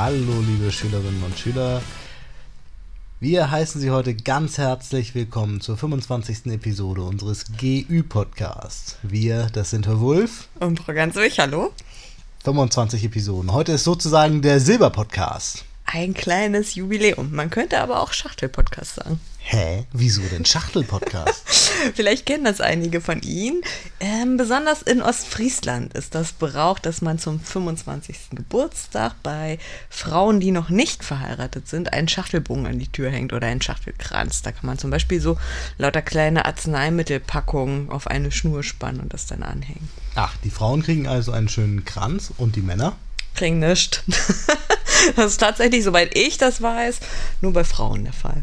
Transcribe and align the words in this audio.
Hallo, 0.00 0.40
liebe 0.46 0.70
Schülerinnen 0.70 1.24
und 1.24 1.36
Schüler. 1.36 1.82
Wir 3.18 3.50
heißen 3.50 3.80
Sie 3.80 3.90
heute 3.90 4.14
ganz 4.14 4.56
herzlich 4.56 5.16
willkommen 5.16 5.60
zur 5.60 5.76
25. 5.76 6.52
Episode 6.52 7.02
unseres 7.02 7.46
GÜ-Podcasts. 7.58 8.96
Wir, 9.02 9.48
das 9.52 9.70
sind 9.70 9.88
Herr 9.88 9.98
Wulf. 9.98 10.46
Und 10.60 10.78
Frau 10.78 10.92
Ganswig, 10.92 11.40
hallo. 11.40 11.72
25 12.44 13.06
Episoden. 13.06 13.52
Heute 13.52 13.72
ist 13.72 13.82
sozusagen 13.82 14.40
der 14.40 14.60
Silber-Podcast. 14.60 15.64
Ein 15.90 16.12
kleines 16.12 16.74
Jubiläum. 16.74 17.32
Man 17.32 17.48
könnte 17.48 17.80
aber 17.80 18.02
auch 18.02 18.12
Schachtel-Podcast 18.12 18.96
sagen. 18.96 19.18
Hä? 19.38 19.86
Wieso 19.90 20.20
denn 20.20 20.44
Schachtel-Podcast? 20.44 21.48
Vielleicht 21.94 22.26
kennen 22.26 22.44
das 22.44 22.60
einige 22.60 23.00
von 23.00 23.22
Ihnen. 23.22 23.62
Ähm, 23.98 24.36
besonders 24.36 24.82
in 24.82 25.00
Ostfriesland 25.00 25.94
ist 25.94 26.14
das 26.14 26.32
Brauch, 26.32 26.78
dass 26.78 27.00
man 27.00 27.18
zum 27.18 27.40
25. 27.40 28.32
Geburtstag 28.32 29.14
bei 29.22 29.58
Frauen, 29.88 30.40
die 30.40 30.50
noch 30.50 30.68
nicht 30.68 31.04
verheiratet 31.04 31.68
sind, 31.68 31.94
einen 31.94 32.08
Schachtelbogen 32.08 32.66
an 32.66 32.78
die 32.78 32.92
Tür 32.92 33.08
hängt 33.10 33.32
oder 33.32 33.46
einen 33.46 33.62
Schachtelkranz. 33.62 34.42
Da 34.42 34.52
kann 34.52 34.66
man 34.66 34.76
zum 34.76 34.90
Beispiel 34.90 35.22
so 35.22 35.38
lauter 35.78 36.02
kleine 36.02 36.44
Arzneimittelpackungen 36.44 37.88
auf 37.88 38.08
eine 38.08 38.30
Schnur 38.30 38.62
spannen 38.62 39.00
und 39.00 39.14
das 39.14 39.26
dann 39.26 39.42
anhängen. 39.42 39.88
Ach, 40.16 40.36
die 40.44 40.50
Frauen 40.50 40.82
kriegen 40.82 41.08
also 41.08 41.32
einen 41.32 41.48
schönen 41.48 41.86
Kranz 41.86 42.30
und 42.36 42.56
die 42.56 42.62
Männer? 42.62 42.98
Kriegen 43.38 43.60
nichts. 43.60 44.02
das 45.16 45.32
ist 45.32 45.38
tatsächlich, 45.38 45.84
soweit 45.84 46.16
ich 46.18 46.38
das 46.38 46.60
weiß, 46.60 46.98
nur 47.40 47.52
bei 47.52 47.62
Frauen 47.62 48.02
der 48.02 48.12
Fall. 48.12 48.42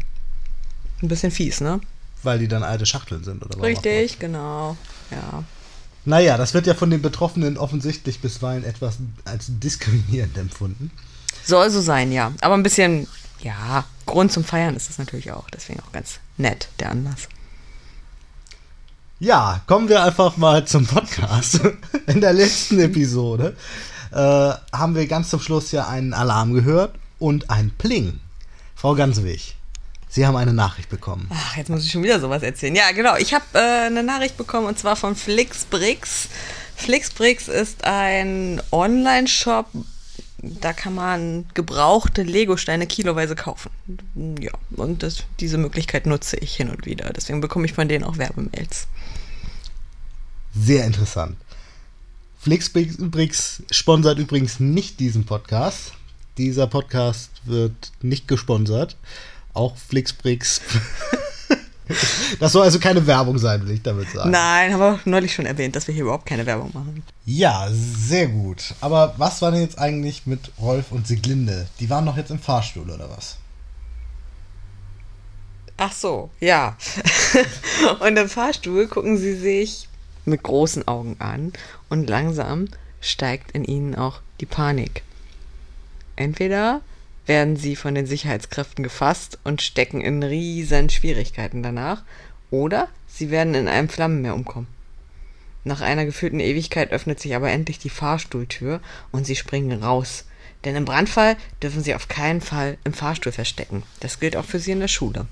Ein 1.02 1.08
bisschen 1.08 1.30
fies, 1.30 1.60
ne? 1.60 1.80
Weil 2.22 2.38
die 2.38 2.48
dann 2.48 2.62
alte 2.62 2.86
Schachteln 2.86 3.22
sind, 3.22 3.44
oder 3.44 3.58
was? 3.58 3.62
Richtig, 3.62 4.18
genau. 4.18 4.78
Ja. 5.10 5.44
Naja, 6.06 6.38
das 6.38 6.54
wird 6.54 6.66
ja 6.66 6.72
von 6.72 6.88
den 6.88 7.02
Betroffenen 7.02 7.58
offensichtlich 7.58 8.20
bisweilen 8.20 8.64
etwas 8.64 8.96
als 9.26 9.46
diskriminierend 9.48 10.38
empfunden. 10.38 10.90
Soll 11.44 11.68
so 11.68 11.82
sein, 11.82 12.10
ja. 12.10 12.32
Aber 12.40 12.54
ein 12.54 12.62
bisschen, 12.62 13.06
ja, 13.40 13.84
Grund 14.06 14.32
zum 14.32 14.44
Feiern 14.44 14.76
ist 14.76 14.88
es 14.88 14.96
natürlich 14.96 15.30
auch. 15.32 15.50
Deswegen 15.50 15.80
auch 15.80 15.92
ganz 15.92 16.20
nett, 16.38 16.68
der 16.80 16.92
Anlass. 16.92 17.28
Ja, 19.20 19.60
kommen 19.66 19.90
wir 19.90 20.02
einfach 20.02 20.38
mal 20.38 20.66
zum 20.66 20.86
Podcast. 20.86 21.60
In 22.06 22.22
der 22.22 22.32
letzten 22.32 22.80
Episode 22.80 23.56
äh, 24.16 24.54
haben 24.72 24.94
wir 24.94 25.06
ganz 25.06 25.28
zum 25.28 25.40
Schluss 25.40 25.72
ja 25.72 25.86
einen 25.86 26.14
Alarm 26.14 26.54
gehört 26.54 26.94
und 27.18 27.50
ein 27.50 27.70
Pling. 27.76 28.18
Frau 28.74 28.94
Ganswig, 28.94 29.56
Sie 30.08 30.26
haben 30.26 30.36
eine 30.36 30.54
Nachricht 30.54 30.88
bekommen. 30.88 31.28
Ach, 31.30 31.56
jetzt 31.56 31.68
muss 31.68 31.84
ich 31.84 31.92
schon 31.92 32.02
wieder 32.02 32.18
sowas 32.18 32.42
erzählen. 32.42 32.74
Ja, 32.74 32.92
genau. 32.92 33.16
Ich 33.16 33.34
habe 33.34 33.44
äh, 33.52 33.86
eine 33.86 34.02
Nachricht 34.02 34.38
bekommen 34.38 34.66
und 34.66 34.78
zwar 34.78 34.96
von 34.96 35.14
Flixbrix. 35.14 36.28
Flixbrix 36.76 37.48
ist 37.48 37.84
ein 37.84 38.62
Online-Shop. 38.72 39.66
Da 40.38 40.72
kann 40.72 40.94
man 40.94 41.46
gebrauchte 41.52 42.22
Lego-Steine 42.22 42.86
kiloweise 42.86 43.34
kaufen. 43.34 43.70
Ja, 44.40 44.52
und 44.76 45.02
das, 45.02 45.24
diese 45.40 45.58
Möglichkeit 45.58 46.06
nutze 46.06 46.36
ich 46.36 46.56
hin 46.56 46.70
und 46.70 46.86
wieder. 46.86 47.12
Deswegen 47.14 47.40
bekomme 47.40 47.66
ich 47.66 47.74
von 47.74 47.88
denen 47.88 48.04
auch 48.04 48.16
Werbemails. 48.16 48.86
Sehr 50.54 50.86
interessant. 50.86 51.36
Flixbrix 52.46 53.64
sponsert 53.72 54.20
übrigens 54.20 54.60
nicht 54.60 55.00
diesen 55.00 55.26
Podcast. 55.26 55.94
Dieser 56.38 56.68
Podcast 56.68 57.30
wird 57.44 57.90
nicht 58.02 58.28
gesponsert 58.28 58.96
auch 59.52 59.76
Flixbrix. 59.76 60.60
Das 62.40 62.50
soll 62.50 62.64
also 62.64 62.80
keine 62.80 63.06
Werbung 63.06 63.38
sein, 63.38 63.64
will 63.64 63.72
ich 63.76 63.82
damit 63.82 64.10
sagen. 64.10 64.32
Nein, 64.32 64.72
haben 64.72 64.80
wir 64.80 65.00
neulich 65.04 65.32
schon 65.32 65.46
erwähnt, 65.46 65.76
dass 65.76 65.86
wir 65.86 65.94
hier 65.94 66.02
überhaupt 66.02 66.26
keine 66.26 66.44
Werbung 66.44 66.72
machen. 66.74 67.04
Ja, 67.26 67.68
sehr 67.70 68.26
gut. 68.26 68.74
Aber 68.80 69.14
was 69.18 69.40
war 69.40 69.52
denn 69.52 69.60
jetzt 69.60 69.78
eigentlich 69.78 70.26
mit 70.26 70.50
Rolf 70.60 70.90
und 70.90 71.06
Siglinde? 71.06 71.68
Die 71.78 71.88
waren 71.88 72.04
doch 72.04 72.16
jetzt 72.16 72.32
im 72.32 72.40
Fahrstuhl, 72.40 72.90
oder 72.90 73.08
was? 73.08 73.36
Ach 75.76 75.92
so, 75.92 76.30
ja. 76.40 76.76
und 78.00 78.16
im 78.16 78.28
Fahrstuhl 78.28 78.88
gucken 78.88 79.16
sie 79.16 79.36
sich 79.36 79.86
mit 80.26 80.42
großen 80.42 80.86
Augen 80.86 81.16
an 81.18 81.52
und 81.88 82.08
langsam 82.08 82.68
steigt 83.00 83.52
in 83.52 83.64
ihnen 83.64 83.94
auch 83.94 84.20
die 84.40 84.46
Panik. 84.46 85.02
Entweder 86.16 86.82
werden 87.26 87.56
sie 87.56 87.76
von 87.76 87.94
den 87.94 88.06
Sicherheitskräften 88.06 88.82
gefasst 88.82 89.38
und 89.44 89.62
stecken 89.62 90.00
in 90.00 90.22
riesen 90.22 90.90
Schwierigkeiten 90.90 91.62
danach, 91.62 92.02
oder 92.50 92.88
sie 93.08 93.30
werden 93.30 93.54
in 93.54 93.68
einem 93.68 93.88
Flammenmeer 93.88 94.34
umkommen. 94.34 94.68
Nach 95.64 95.80
einer 95.80 96.04
gefühlten 96.04 96.38
Ewigkeit 96.38 96.92
öffnet 96.92 97.18
sich 97.18 97.34
aber 97.34 97.50
endlich 97.50 97.80
die 97.80 97.90
Fahrstuhltür 97.90 98.80
und 99.10 99.26
sie 99.26 99.34
springen 99.34 99.82
raus. 99.82 100.24
Denn 100.64 100.76
im 100.76 100.84
Brandfall 100.84 101.36
dürfen 101.60 101.82
sie 101.82 101.94
auf 101.94 102.06
keinen 102.06 102.40
Fall 102.40 102.78
im 102.84 102.92
Fahrstuhl 102.92 103.32
verstecken. 103.32 103.82
Das 103.98 104.20
gilt 104.20 104.36
auch 104.36 104.44
für 104.44 104.60
sie 104.60 104.70
in 104.70 104.80
der 104.80 104.88
Schule. 104.88 105.26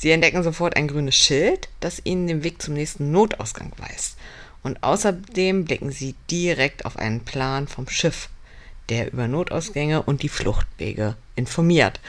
Sie 0.00 0.12
entdecken 0.12 0.42
sofort 0.42 0.76
ein 0.76 0.88
grünes 0.88 1.14
Schild, 1.14 1.68
das 1.80 2.00
ihnen 2.04 2.26
den 2.26 2.42
Weg 2.42 2.62
zum 2.62 2.72
nächsten 2.72 3.12
Notausgang 3.12 3.70
weist. 3.76 4.16
Und 4.62 4.82
außerdem 4.82 5.66
blicken 5.66 5.92
sie 5.92 6.14
direkt 6.30 6.86
auf 6.86 6.96
einen 6.96 7.20
Plan 7.20 7.68
vom 7.68 7.86
Schiff, 7.86 8.30
der 8.88 9.12
über 9.12 9.28
Notausgänge 9.28 10.02
und 10.02 10.22
die 10.22 10.30
Fluchtwege 10.30 11.16
informiert. 11.36 12.00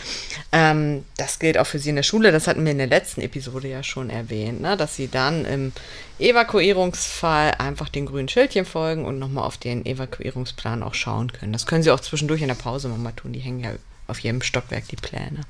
Ähm, 0.53 1.03
das 1.18 1.38
gilt 1.38 1.57
auch 1.57 1.68
für 1.68 1.80
Sie 1.80 1.90
in 1.90 1.97
der 1.97 2.03
Schule. 2.03 2.31
Das 2.31 2.47
hatten 2.47 2.63
wir 2.63 2.72
in 2.72 2.78
der 2.78 2.88
letzten 2.88 3.19
Episode 3.19 3.68
ja 3.68 3.84
schon 3.84 4.09
erwähnt, 4.09 4.62
ne? 4.62 4.78
dass 4.78 4.96
Sie 4.96 5.09
dann 5.09 5.44
im 5.44 5.74
Evakuierungsfall 6.18 7.56
einfach 7.57 7.90
den 7.90 8.06
grünen 8.06 8.30
Schildchen 8.30 8.63
folgen 8.63 9.03
und 9.03 9.19
nochmal 9.19 9.44
auf 9.44 9.57
den 9.57 9.85
Evakuierungsplan 9.85 10.81
auch 10.81 10.94
schauen 10.94 11.34
können. 11.34 11.51
Das 11.51 11.66
können 11.66 11.84
Sie 11.84 11.91
auch 11.91 12.00
zwischendurch 12.00 12.41
in 12.41 12.47
der 12.47 12.56
Pause 12.56 12.88
nochmal 12.88 13.13
tun. 13.13 13.34
Die 13.34 13.40
hängen 13.40 13.59
ja 13.59 13.72
auf 14.07 14.19
jedem 14.19 14.41
Stockwerk 14.41 14.88
die 14.88 14.96
Pläne. 14.96 15.41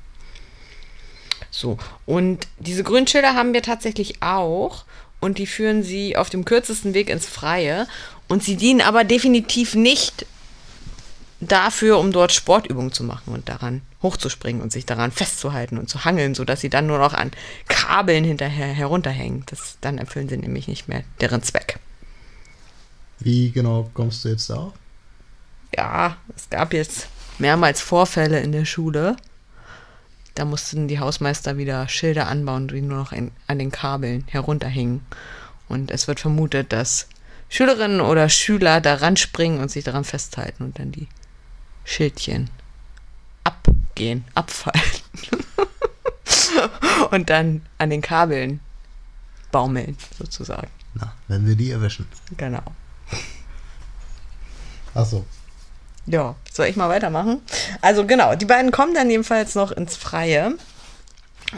So, 1.52 1.76
und 2.06 2.48
diese 2.58 2.82
grünen 2.82 3.06
Schilder 3.06 3.34
haben 3.34 3.52
wir 3.52 3.62
tatsächlich 3.62 4.22
auch 4.22 4.84
und 5.20 5.38
die 5.38 5.46
führen 5.46 5.84
Sie 5.84 6.16
auf 6.16 6.30
dem 6.30 6.44
kürzesten 6.44 6.94
Weg 6.94 7.08
ins 7.08 7.26
Freie 7.26 7.86
und 8.26 8.42
sie 8.42 8.56
dienen 8.56 8.80
aber 8.80 9.04
definitiv 9.04 9.74
nicht 9.74 10.26
dafür, 11.40 11.98
um 11.98 12.12
dort 12.12 12.32
Sportübungen 12.32 12.90
zu 12.90 13.04
machen 13.04 13.34
und 13.34 13.48
daran 13.48 13.82
hochzuspringen 14.02 14.62
und 14.62 14.72
sich 14.72 14.86
daran 14.86 15.12
festzuhalten 15.12 15.76
und 15.76 15.88
zu 15.90 16.04
hangeln, 16.06 16.34
sodass 16.34 16.62
sie 16.62 16.70
dann 16.70 16.86
nur 16.86 16.98
noch 16.98 17.12
an 17.12 17.32
Kabeln 17.68 18.24
hinterher 18.24 18.68
herunterhängen. 18.68 19.44
Das, 19.46 19.76
dann 19.82 19.98
erfüllen 19.98 20.30
sie 20.30 20.38
nämlich 20.38 20.66
nicht 20.66 20.88
mehr 20.88 21.04
deren 21.20 21.42
Zweck. 21.42 21.78
Wie 23.18 23.50
genau 23.50 23.90
kommst 23.92 24.24
du 24.24 24.30
jetzt 24.30 24.48
da? 24.48 24.72
Ja, 25.76 26.16
es 26.34 26.48
gab 26.48 26.72
jetzt 26.72 27.08
mehrmals 27.38 27.80
Vorfälle 27.80 28.40
in 28.40 28.52
der 28.52 28.64
Schule. 28.64 29.16
Da 30.34 30.44
mussten 30.44 30.88
die 30.88 30.98
Hausmeister 30.98 31.58
wieder 31.58 31.88
Schilder 31.88 32.26
anbauen, 32.26 32.68
die 32.68 32.80
nur 32.80 32.98
noch 32.98 33.12
in, 33.12 33.32
an 33.46 33.58
den 33.58 33.70
Kabeln 33.70 34.24
herunterhängen. 34.28 35.04
Und 35.68 35.90
es 35.90 36.08
wird 36.08 36.20
vermutet, 36.20 36.72
dass 36.72 37.08
Schülerinnen 37.48 38.00
oder 38.00 38.28
Schüler 38.28 38.80
daran 38.80 39.16
springen 39.16 39.60
und 39.60 39.70
sich 39.70 39.84
daran 39.84 40.04
festhalten 40.04 40.64
und 40.64 40.78
dann 40.78 40.90
die 40.92 41.08
Schildchen 41.84 42.48
abgehen, 43.44 44.24
abfallen. 44.34 44.80
und 47.10 47.28
dann 47.28 47.66
an 47.78 47.90
den 47.90 48.00
Kabeln 48.00 48.60
baumeln, 49.50 49.96
sozusagen. 50.18 50.68
Na, 50.94 51.14
wenn 51.28 51.46
wir 51.46 51.56
die 51.56 51.70
erwischen. 51.70 52.06
Genau. 52.36 52.62
Achso. 54.94 55.24
Ja, 56.06 56.34
soll 56.52 56.66
ich 56.66 56.76
mal 56.76 56.88
weitermachen? 56.88 57.40
Also 57.80 58.06
genau, 58.06 58.34
die 58.34 58.44
beiden 58.44 58.72
kommen 58.72 58.94
dann 58.94 59.10
jedenfalls 59.10 59.54
noch 59.54 59.70
ins 59.70 59.96
Freie. 59.96 60.54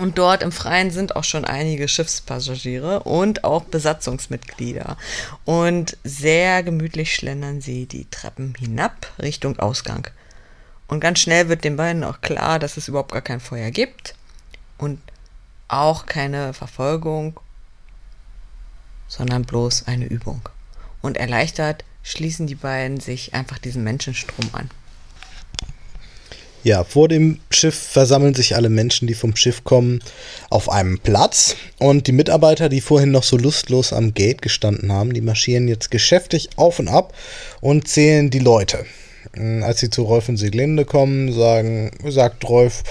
Und 0.01 0.19
dort 0.19 0.43
im 0.43 0.51
Freien 0.51 0.91
sind 0.91 1.15
auch 1.15 1.23
schon 1.23 1.45
einige 1.45 1.87
Schiffspassagiere 1.87 3.05
und 3.05 3.45
auch 3.45 3.63
Besatzungsmitglieder. 3.63 4.97
Und 5.45 5.97
sehr 6.03 6.65
gemütlich 6.65 7.15
schlendern 7.15 7.61
sie 7.61 7.87
die 7.87 8.11
Treppen 8.11 8.55
hinab 8.59 9.13
Richtung 9.23 9.59
Ausgang. 9.61 10.09
Und 10.89 11.01
ganz 11.01 11.21
schnell 11.21 11.49
wird 11.49 11.65
den 11.65 11.77
beiden 11.77 12.03
auch 12.03 12.21
klar, 12.21 12.59
dass 12.59 12.77
es 12.77 12.89
überhaupt 12.89 13.13
gar 13.13 13.23
kein 13.23 13.41
Feuer 13.41 13.71
gibt 13.71 14.17
und 14.79 15.01
auch 15.69 16.07
keine 16.07 16.53
Verfolgung, 16.55 17.39
sondern 19.07 19.45
bloß 19.45 19.87
eine 19.87 20.07
Übung. 20.07 20.43
Und 21.03 21.17
erleichtert 21.17 21.85
schließen 22.05 22.47
die 22.47 22.55
beiden 22.55 23.01
sich 23.01 23.35
einfach 23.35 23.59
diesem 23.59 23.83
Menschenstrom 23.83 24.49
an. 24.53 24.71
Ja, 26.63 26.83
vor 26.83 27.09
dem 27.09 27.41
Schiff 27.51 27.75
versammeln 27.75 28.33
sich 28.33 28.57
alle 28.57 28.71
Menschen, 28.71 29.07
die 29.07 29.13
vom 29.13 29.37
Schiff 29.37 29.65
kommen, 29.65 30.01
auf 30.49 30.71
einem 30.71 30.99
Platz. 30.99 31.57
Und 31.79 32.07
die 32.07 32.13
Mitarbeiter, 32.13 32.71
die 32.71 32.81
vorhin 32.81 33.11
noch 33.11 33.23
so 33.23 33.37
lustlos 33.37 33.93
am 33.93 34.15
Gate 34.15 34.41
gestanden 34.41 34.91
haben, 34.91 35.13
die 35.13 35.21
marschieren 35.21 35.69
jetzt 35.69 35.91
geschäftig 35.91 36.51
auf 36.57 36.79
und 36.79 36.89
ab 36.89 37.13
und 37.61 37.87
zählen 37.87 38.31
die 38.31 38.39
Leute. 38.39 38.87
Als 39.63 39.81
sie 39.81 39.91
zu 39.91 40.05
Rolf 40.05 40.31
und 40.31 40.39
Sieglinde 40.39 40.87
kommen, 40.87 41.35
sagen, 41.35 41.91
sagt 42.07 42.49
Rolf, 42.49 42.83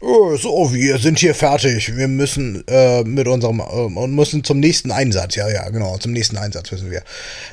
so, 0.00 0.72
wir 0.72 0.98
sind 0.98 1.18
hier 1.18 1.34
fertig. 1.34 1.96
Wir 1.96 2.06
müssen 2.06 2.66
äh, 2.68 3.02
mit 3.02 3.26
unserem 3.26 3.60
äh, 3.60 3.62
und 3.62 4.14
müssen 4.14 4.44
zum 4.44 4.60
nächsten 4.60 4.92
Einsatz. 4.92 5.34
Ja, 5.34 5.48
ja, 5.48 5.68
genau, 5.70 5.98
zum 5.98 6.12
nächsten 6.12 6.36
Einsatz 6.36 6.70
müssen 6.70 6.90
wir. 6.90 7.02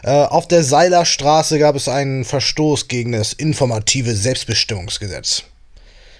Äh, 0.03 0.11
auf 0.25 0.47
der 0.47 0.63
Seilerstraße 0.63 1.57
gab 1.57 1.75
es 1.75 1.87
einen 1.87 2.23
Verstoß 2.23 2.87
gegen 2.87 3.13
das 3.13 3.33
informative 3.33 4.13
Selbstbestimmungsgesetz. 4.13 5.43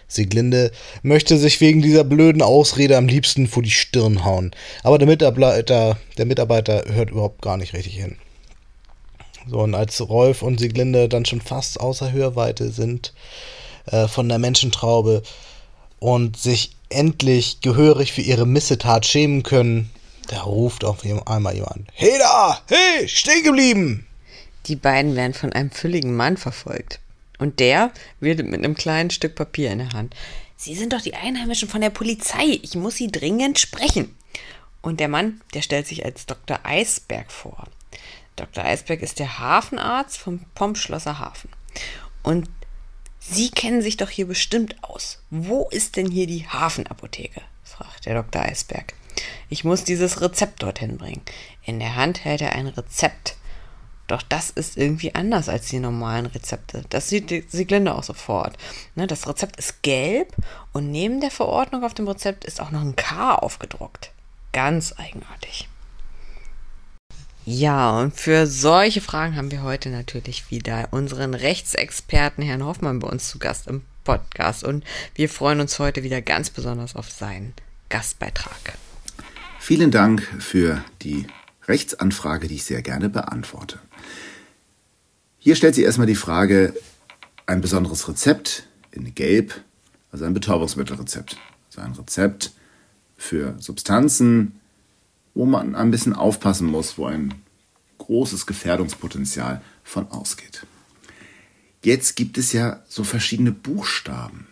Sieglinde 0.07 0.71
möchte 1.03 1.37
sich 1.37 1.61
wegen 1.61 1.81
dieser 1.81 2.03
blöden 2.03 2.41
Ausrede 2.41 2.97
am 2.97 3.07
liebsten 3.07 3.47
vor 3.47 3.63
die 3.63 3.71
Stirn 3.71 4.23
hauen. 4.23 4.51
Aber 4.83 4.97
der 4.97 5.07
Mitarbeiter, 5.07 5.97
der 6.17 6.25
Mitarbeiter 6.25 6.85
hört 6.91 7.11
überhaupt 7.11 7.41
gar 7.41 7.57
nicht 7.57 7.73
richtig 7.73 7.95
hin. 7.95 8.17
So, 9.47 9.59
und 9.59 9.75
als 9.75 10.01
Rolf 10.01 10.41
und 10.41 10.59
Sieglinde 10.59 11.07
dann 11.07 11.25
schon 11.25 11.41
fast 11.41 11.79
außer 11.79 12.11
Hörweite 12.11 12.71
sind 12.71 13.13
äh, 13.85 14.07
von 14.07 14.27
der 14.27 14.39
Menschentraube 14.39 15.21
und 15.99 16.37
sich 16.37 16.75
endlich 16.89 17.61
gehörig 17.61 18.13
für 18.13 18.21
ihre 18.21 18.45
Missetat 18.45 19.05
schämen 19.05 19.43
können, 19.43 19.89
da 20.27 20.41
ruft 20.41 20.83
auf 20.83 21.03
einmal 21.25 21.55
jemand: 21.55 21.89
Hey 21.93 22.17
da! 22.19 22.61
Hey, 22.67 23.07
stehen 23.07 23.43
geblieben! 23.43 24.05
Die 24.67 24.75
beiden 24.75 25.15
werden 25.15 25.33
von 25.33 25.53
einem 25.53 25.71
fülligen 25.71 26.15
Mann 26.15 26.37
verfolgt. 26.37 26.99
Und 27.37 27.59
der 27.59 27.91
wird 28.19 28.43
mit 28.43 28.63
einem 28.63 28.75
kleinen 28.75 29.09
Stück 29.09 29.35
Papier 29.35 29.71
in 29.71 29.79
der 29.79 29.93
Hand. 29.93 30.15
Sie 30.57 30.75
sind 30.75 30.93
doch 30.93 31.01
die 31.01 31.13
Einheimischen 31.13 31.69
von 31.69 31.81
der 31.81 31.89
Polizei. 31.89 32.59
Ich 32.61 32.75
muss 32.75 32.95
Sie 32.95 33.07
dringend 33.07 33.59
sprechen. 33.59 34.15
Und 34.81 34.99
der 34.99 35.09
Mann, 35.09 35.41
der 35.53 35.61
stellt 35.61 35.87
sich 35.87 36.05
als 36.05 36.25
Dr. 36.25 36.59
Eisberg 36.63 37.31
vor. 37.31 37.67
Dr. 38.35 38.63
Eisberg 38.63 39.01
ist 39.01 39.19
der 39.19 39.39
Hafenarzt 39.39 40.17
vom 40.17 40.41
Pompschlosser 40.55 41.19
Hafen. 41.19 41.49
Und 42.23 42.47
Sie 43.27 43.49
kennen 43.49 43.81
sich 43.81 43.97
doch 43.97 44.09
hier 44.09 44.27
bestimmt 44.27 44.75
aus. 44.83 45.19
Wo 45.29 45.67
ist 45.71 45.95
denn 45.95 46.09
hier 46.09 46.27
die 46.27 46.47
Hafenapotheke? 46.47 47.41
fragt 47.63 48.05
der 48.05 48.15
Dr. 48.15 48.43
Eisberg. 48.43 48.93
Ich 49.49 49.63
muss 49.63 49.83
dieses 49.83 50.21
Rezept 50.21 50.61
dorthin 50.61 50.97
bringen. 50.97 51.21
In 51.63 51.79
der 51.79 51.95
Hand 51.95 52.23
hält 52.23 52.41
er 52.41 52.53
ein 52.53 52.67
Rezept. 52.67 53.35
Doch 54.07 54.21
das 54.21 54.51
ist 54.51 54.77
irgendwie 54.77 55.15
anders 55.15 55.49
als 55.49 55.67
die 55.67 55.79
normalen 55.79 56.27
Rezepte. 56.27 56.83
Das 56.89 57.09
sieht 57.09 57.51
Sieglinde 57.51 57.95
auch 57.95 58.03
sofort. 58.03 58.55
Ne, 58.93 59.07
das 59.07 59.27
Rezept 59.27 59.57
ist 59.57 59.81
gelb 59.81 60.35
und 60.73 60.91
neben 60.91 61.21
der 61.21 61.31
Verordnung 61.31 61.83
auf 61.83 61.95
dem 61.95 62.07
Rezept 62.07 62.45
ist 62.45 62.61
auch 62.61 62.69
noch 62.69 62.81
ein 62.81 62.95
K 62.95 63.33
aufgedruckt. 63.33 64.11
Ganz 64.51 64.93
eigenartig. 64.97 65.67
Ja, 67.47 67.99
und 67.99 68.19
für 68.19 68.47
solche 68.47 69.01
Fragen 69.01 69.35
haben 69.35 69.51
wir 69.51 69.61
heute 69.61 69.89
natürlich 69.89 70.49
wieder 70.49 70.87
unseren 70.89 71.35
Rechtsexperten 71.35 72.43
Herrn 72.43 72.65
Hoffmann 72.65 72.97
bei 72.97 73.07
uns 73.07 73.29
zu 73.29 73.37
Gast 73.37 73.67
im 73.67 73.83
Podcast. 74.03 74.63
Und 74.63 74.83
wir 75.13 75.29
freuen 75.29 75.59
uns 75.59 75.77
heute 75.77 76.01
wieder 76.01 76.23
ganz 76.23 76.49
besonders 76.49 76.95
auf 76.95 77.11
seinen 77.11 77.53
Gastbeitrag. 77.89 78.79
Vielen 79.59 79.91
Dank 79.91 80.23
für 80.39 80.83
die 81.03 81.27
Rechtsanfrage, 81.67 82.47
die 82.47 82.55
ich 82.55 82.63
sehr 82.63 82.81
gerne 82.81 83.09
beantworte. 83.09 83.77
Hier 85.37 85.55
stellt 85.55 85.75
sich 85.75 85.83
erstmal 85.83 86.07
die 86.07 86.15
Frage, 86.15 86.73
ein 87.45 87.61
besonderes 87.61 88.07
Rezept 88.07 88.65
in 88.89 89.13
Gelb, 89.13 89.53
also 90.11 90.25
ein 90.25 90.33
Betäubungsmittelrezept. 90.33 91.37
Also 91.67 91.81
ein 91.81 91.93
Rezept 91.93 92.53
für 93.17 93.55
Substanzen, 93.59 94.59
wo 95.35 95.45
man 95.45 95.75
ein 95.75 95.91
bisschen 95.91 96.13
aufpassen 96.13 96.67
muss, 96.67 96.97
wo 96.97 97.05
ein 97.05 97.35
großes 97.99 98.45
Gefährdungspotenzial 98.45 99.61
von 99.83 100.09
ausgeht. 100.09 100.65
Jetzt 101.83 102.15
gibt 102.15 102.37
es 102.39 102.51
ja 102.51 102.81
so 102.87 103.03
verschiedene 103.03 103.51
Buchstaben 103.51 104.47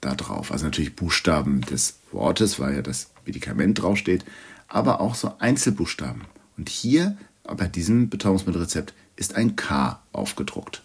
da 0.00 0.14
drauf. 0.14 0.50
Also 0.50 0.64
natürlich 0.64 0.96
Buchstaben 0.96 1.60
des 1.60 1.98
Wortes, 2.12 2.58
weil 2.58 2.76
ja 2.76 2.82
das 2.82 3.10
Medikament 3.26 3.82
draufsteht, 3.82 4.24
aber 4.68 5.00
auch 5.00 5.14
so 5.14 5.34
Einzelbuchstaben. 5.38 6.22
Und 6.56 6.68
hier 6.68 7.16
bei 7.44 7.66
diesem 7.66 8.08
Betäubungsmittelrezept 8.08 8.94
ist 9.16 9.34
ein 9.34 9.56
K 9.56 10.00
aufgedruckt. 10.12 10.82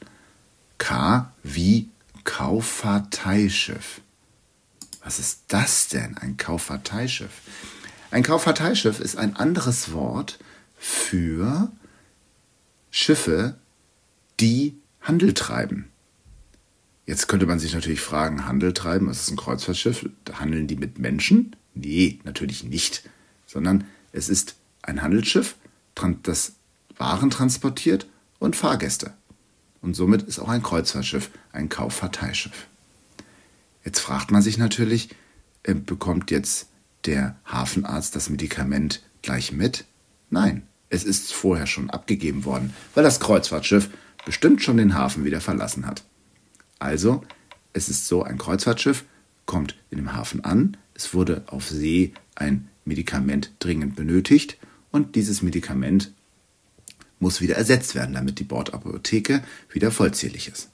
K 0.78 1.32
wie 1.44 1.90
Kauffahrteischiff. 2.24 4.02
Was 5.04 5.20
ist 5.20 5.44
das 5.48 5.88
denn, 5.88 6.18
ein 6.18 6.36
Kauffahrteischiff? 6.36 7.32
Ein 8.10 8.24
Kauffahrteischiff 8.24 9.00
ist 9.00 9.18
ein 9.18 9.36
anderes 9.36 9.92
Wort 9.92 10.40
für 10.78 11.72
Schiffe, 12.90 13.56
die 14.40 14.78
Handel 15.02 15.34
treiben. 15.34 15.90
Jetzt 17.06 17.28
könnte 17.28 17.46
man 17.46 17.60
sich 17.60 17.74
natürlich 17.74 18.02
fragen, 18.02 18.46
Handel 18.46 18.74
treiben, 18.74 19.08
was 19.08 19.22
ist 19.22 19.32
ein 19.32 19.38
Kreuzfahrtschiff? 19.38 20.10
Handeln 20.34 20.68
die 20.68 20.76
mit 20.76 21.00
Menschen? 21.00 21.56
Nee, 21.74 22.20
natürlich 22.24 22.64
nicht, 22.64 23.10
sondern 23.46 23.86
es 24.12 24.30
ist 24.30 24.56
ein 24.82 25.02
Handelsschiff, 25.02 25.56
das 26.24 26.54
Waren 26.98 27.30
transportiert 27.30 28.08
und 28.40 28.56
Fahrgäste. 28.56 29.14
Und 29.82 29.96
somit 29.96 30.24
ist 30.24 30.40
auch 30.40 30.50
ein 30.50 30.64
Kreuzfahrtschiff 30.64 31.30
ein 31.52 31.70
Kauffahrteischiff. 31.70 32.68
Jetzt 33.84 34.00
fragt 34.00 34.32
man 34.32 34.42
sich 34.42 34.58
natürlich, 34.58 35.10
äh, 35.64 35.74
bekommt 35.74 36.32
jetzt 36.32 36.68
der 37.08 37.38
Hafenarzt 37.46 38.16
das 38.16 38.30
Medikament 38.30 39.02
gleich 39.22 39.52
mit? 39.52 39.86
Nein, 40.30 40.64
es 40.90 41.04
ist 41.04 41.34
vorher 41.34 41.68
schon 41.68 41.90
abgegeben 41.90 42.46
worden, 42.46 42.74
weil 42.94 43.04
das 43.04 43.20
Kreuzfahrtschiff 43.20 43.90
bestimmt 44.26 44.62
schon 44.62 44.78
den 44.78 44.94
Hafen 44.94 45.24
wieder 45.26 45.42
verlassen 45.42 45.86
hat. 45.86 46.04
Also, 46.80 47.24
es 47.74 47.90
ist 47.90 48.08
so, 48.08 48.24
ein 48.24 48.38
Kreuzfahrtschiff 48.38 49.06
kommt 49.46 49.76
in 49.90 49.98
dem 49.98 50.14
Hafen 50.14 50.44
an, 50.44 50.78
es 50.94 51.14
wurde 51.14 51.44
auf 51.48 51.68
See 51.70 52.14
ein 52.36 52.68
Medikament 52.86 53.54
dringend 53.60 53.96
benötigt 53.96 54.58
und 54.92 55.16
dieses 55.16 55.42
Medikament 55.42 56.12
muss 57.20 57.42
wieder 57.42 57.56
ersetzt 57.56 57.96
werden, 57.96 58.14
damit 58.14 58.40
die 58.40 58.44
Bordapotheke 58.44 59.44
wieder 59.72 59.92
vollzählig 59.92 60.48
ist. 60.50 60.70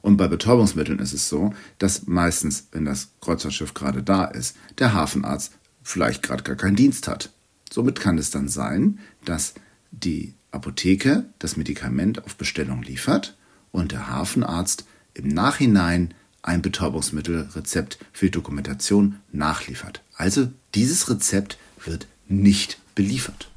Und 0.00 0.16
bei 0.16 0.28
Betäubungsmitteln 0.28 0.98
ist 1.00 1.12
es 1.12 1.28
so, 1.28 1.52
dass 1.78 2.06
meistens, 2.06 2.68
wenn 2.72 2.84
das 2.84 3.10
Kreuzfahrtschiff 3.20 3.74
gerade 3.74 4.02
da 4.02 4.24
ist, 4.24 4.56
der 4.78 4.94
Hafenarzt 4.94 5.57
vielleicht 5.88 6.22
gerade 6.22 6.42
gar 6.42 6.56
keinen 6.56 6.76
Dienst 6.76 7.08
hat. 7.08 7.30
Somit 7.72 7.98
kann 7.98 8.18
es 8.18 8.30
dann 8.30 8.48
sein, 8.48 8.98
dass 9.24 9.54
die 9.90 10.34
Apotheke 10.50 11.24
das 11.38 11.56
Medikament 11.56 12.24
auf 12.24 12.36
Bestellung 12.36 12.82
liefert 12.82 13.36
und 13.72 13.92
der 13.92 14.08
Hafenarzt 14.08 14.84
im 15.14 15.28
Nachhinein 15.28 16.12
ein 16.42 16.60
Betäubungsmittelrezept 16.62 17.98
für 18.12 18.26
die 18.26 18.32
Dokumentation 18.32 19.20
nachliefert. 19.32 20.02
Also 20.14 20.48
dieses 20.74 21.08
Rezept 21.08 21.58
wird 21.84 22.06
nicht 22.28 22.78
beliefert. 22.94 23.48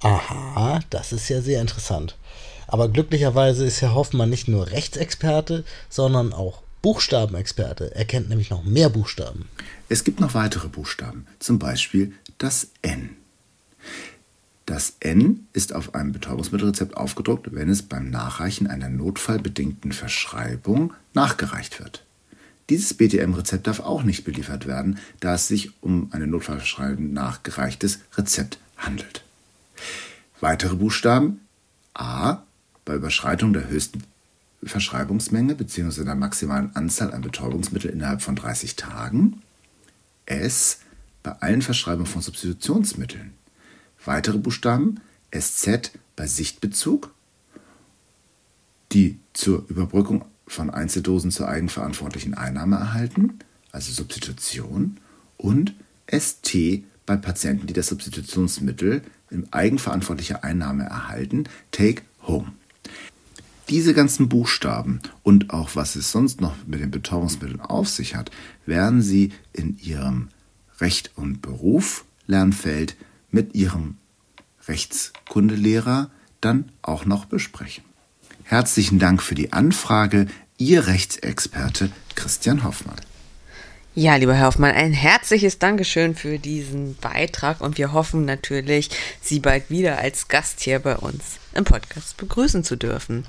Aha, 0.00 0.80
das 0.90 1.12
ist 1.12 1.28
ja 1.30 1.40
sehr 1.40 1.60
interessant. 1.60 2.16
Aber 2.66 2.88
glücklicherweise 2.88 3.64
ist 3.64 3.80
Herr 3.80 3.94
Hoffmann 3.94 4.30
nicht 4.30 4.46
nur 4.46 4.70
Rechtsexperte, 4.70 5.64
sondern 5.88 6.32
auch 6.32 6.62
Buchstabenexperte. 6.82 7.94
Er 7.94 8.04
kennt 8.04 8.28
nämlich 8.28 8.50
noch 8.50 8.64
mehr 8.64 8.88
Buchstaben. 8.88 9.48
Es 9.88 10.04
gibt 10.04 10.20
noch 10.20 10.34
weitere 10.34 10.68
Buchstaben, 10.68 11.26
zum 11.38 11.58
Beispiel 11.58 12.12
das 12.38 12.68
N. 12.82 13.16
Das 14.66 14.94
N 15.00 15.48
ist 15.52 15.74
auf 15.74 15.94
einem 15.94 16.12
Betäubungsmittelrezept 16.12 16.96
aufgedruckt, 16.96 17.52
wenn 17.52 17.68
es 17.68 17.82
beim 17.82 18.08
Nachreichen 18.08 18.68
einer 18.68 18.88
notfallbedingten 18.88 19.92
Verschreibung 19.92 20.94
nachgereicht 21.12 21.80
wird. 21.80 22.04
Dieses 22.70 22.94
BTM-Rezept 22.94 23.66
darf 23.66 23.80
auch 23.80 24.04
nicht 24.04 24.24
beliefert 24.24 24.66
werden, 24.66 24.98
da 25.18 25.34
es 25.34 25.48
sich 25.48 25.72
um 25.82 26.08
ein 26.12 26.30
Notfallverschreibung 26.30 27.12
nachgereichtes 27.12 27.98
Rezept 28.16 28.58
handelt. 28.76 29.24
Weitere 30.38 30.76
Buchstaben 30.76 31.40
A 31.94 32.44
bei 32.84 32.94
Überschreitung 32.94 33.52
der 33.52 33.68
höchsten 33.68 34.04
Verschreibungsmenge 34.62 35.54
bzw. 35.54 36.04
der 36.04 36.14
maximalen 36.14 36.74
Anzahl 36.76 37.12
an 37.12 37.22
Betäubungsmitteln 37.22 37.94
innerhalb 37.94 38.22
von 38.22 38.36
30 38.36 38.76
Tagen. 38.76 39.42
S 40.26 40.80
bei 41.22 41.32
allen 41.32 41.62
Verschreibungen 41.62 42.06
von 42.06 42.22
Substitutionsmitteln. 42.22 43.32
Weitere 44.04 44.38
Buchstaben 44.38 45.00
SZ 45.36 45.92
bei 46.16 46.26
Sichtbezug, 46.26 47.12
die 48.92 49.18
zur 49.32 49.64
Überbrückung 49.68 50.24
von 50.46 50.70
Einzeldosen 50.70 51.30
zur 51.30 51.48
eigenverantwortlichen 51.48 52.34
Einnahme 52.34 52.76
erhalten, 52.76 53.38
also 53.72 53.92
Substitution, 53.92 54.98
und 55.36 55.74
ST 56.10 56.82
bei 57.06 57.16
Patienten, 57.16 57.66
die 57.66 57.72
das 57.72 57.86
Substitutionsmittel 57.88 59.02
in 59.30 59.52
eigenverantwortlicher 59.52 60.44
Einnahme 60.44 60.84
erhalten, 60.84 61.44
Take 61.70 62.02
Home. 62.26 62.52
Diese 63.70 63.94
ganzen 63.94 64.28
Buchstaben 64.28 65.00
und 65.22 65.50
auch 65.50 65.76
was 65.76 65.94
es 65.94 66.10
sonst 66.10 66.40
noch 66.40 66.56
mit 66.66 66.80
den 66.80 66.90
Betäubungsmitteln 66.90 67.60
auf 67.60 67.88
sich 67.88 68.16
hat, 68.16 68.32
werden 68.66 69.00
Sie 69.00 69.32
in 69.52 69.78
Ihrem 69.78 70.28
Recht 70.80 71.12
und 71.14 71.40
Beruf 71.40 72.04
Lernfeld 72.26 72.96
mit 73.30 73.54
Ihrem 73.54 73.96
Rechtskundelehrer 74.66 76.10
dann 76.40 76.72
auch 76.82 77.04
noch 77.04 77.26
besprechen. 77.26 77.84
Herzlichen 78.42 78.98
Dank 78.98 79.22
für 79.22 79.36
die 79.36 79.52
Anfrage, 79.52 80.26
Ihr 80.58 80.88
Rechtsexperte 80.88 81.90
Christian 82.16 82.64
Hoffmann. 82.64 82.96
Ja, 83.96 84.14
lieber 84.14 84.34
Herr 84.34 84.46
Hoffmann, 84.46 84.70
ein 84.70 84.92
herzliches 84.92 85.58
Dankeschön 85.58 86.14
für 86.14 86.38
diesen 86.38 86.94
Beitrag 86.96 87.60
und 87.60 87.76
wir 87.76 87.92
hoffen 87.92 88.24
natürlich, 88.24 88.88
Sie 89.20 89.40
bald 89.40 89.68
wieder 89.68 89.98
als 89.98 90.28
Gast 90.28 90.60
hier 90.60 90.78
bei 90.78 90.96
uns 90.96 91.38
im 91.54 91.64
Podcast 91.64 92.16
begrüßen 92.16 92.62
zu 92.62 92.76
dürfen. 92.76 93.26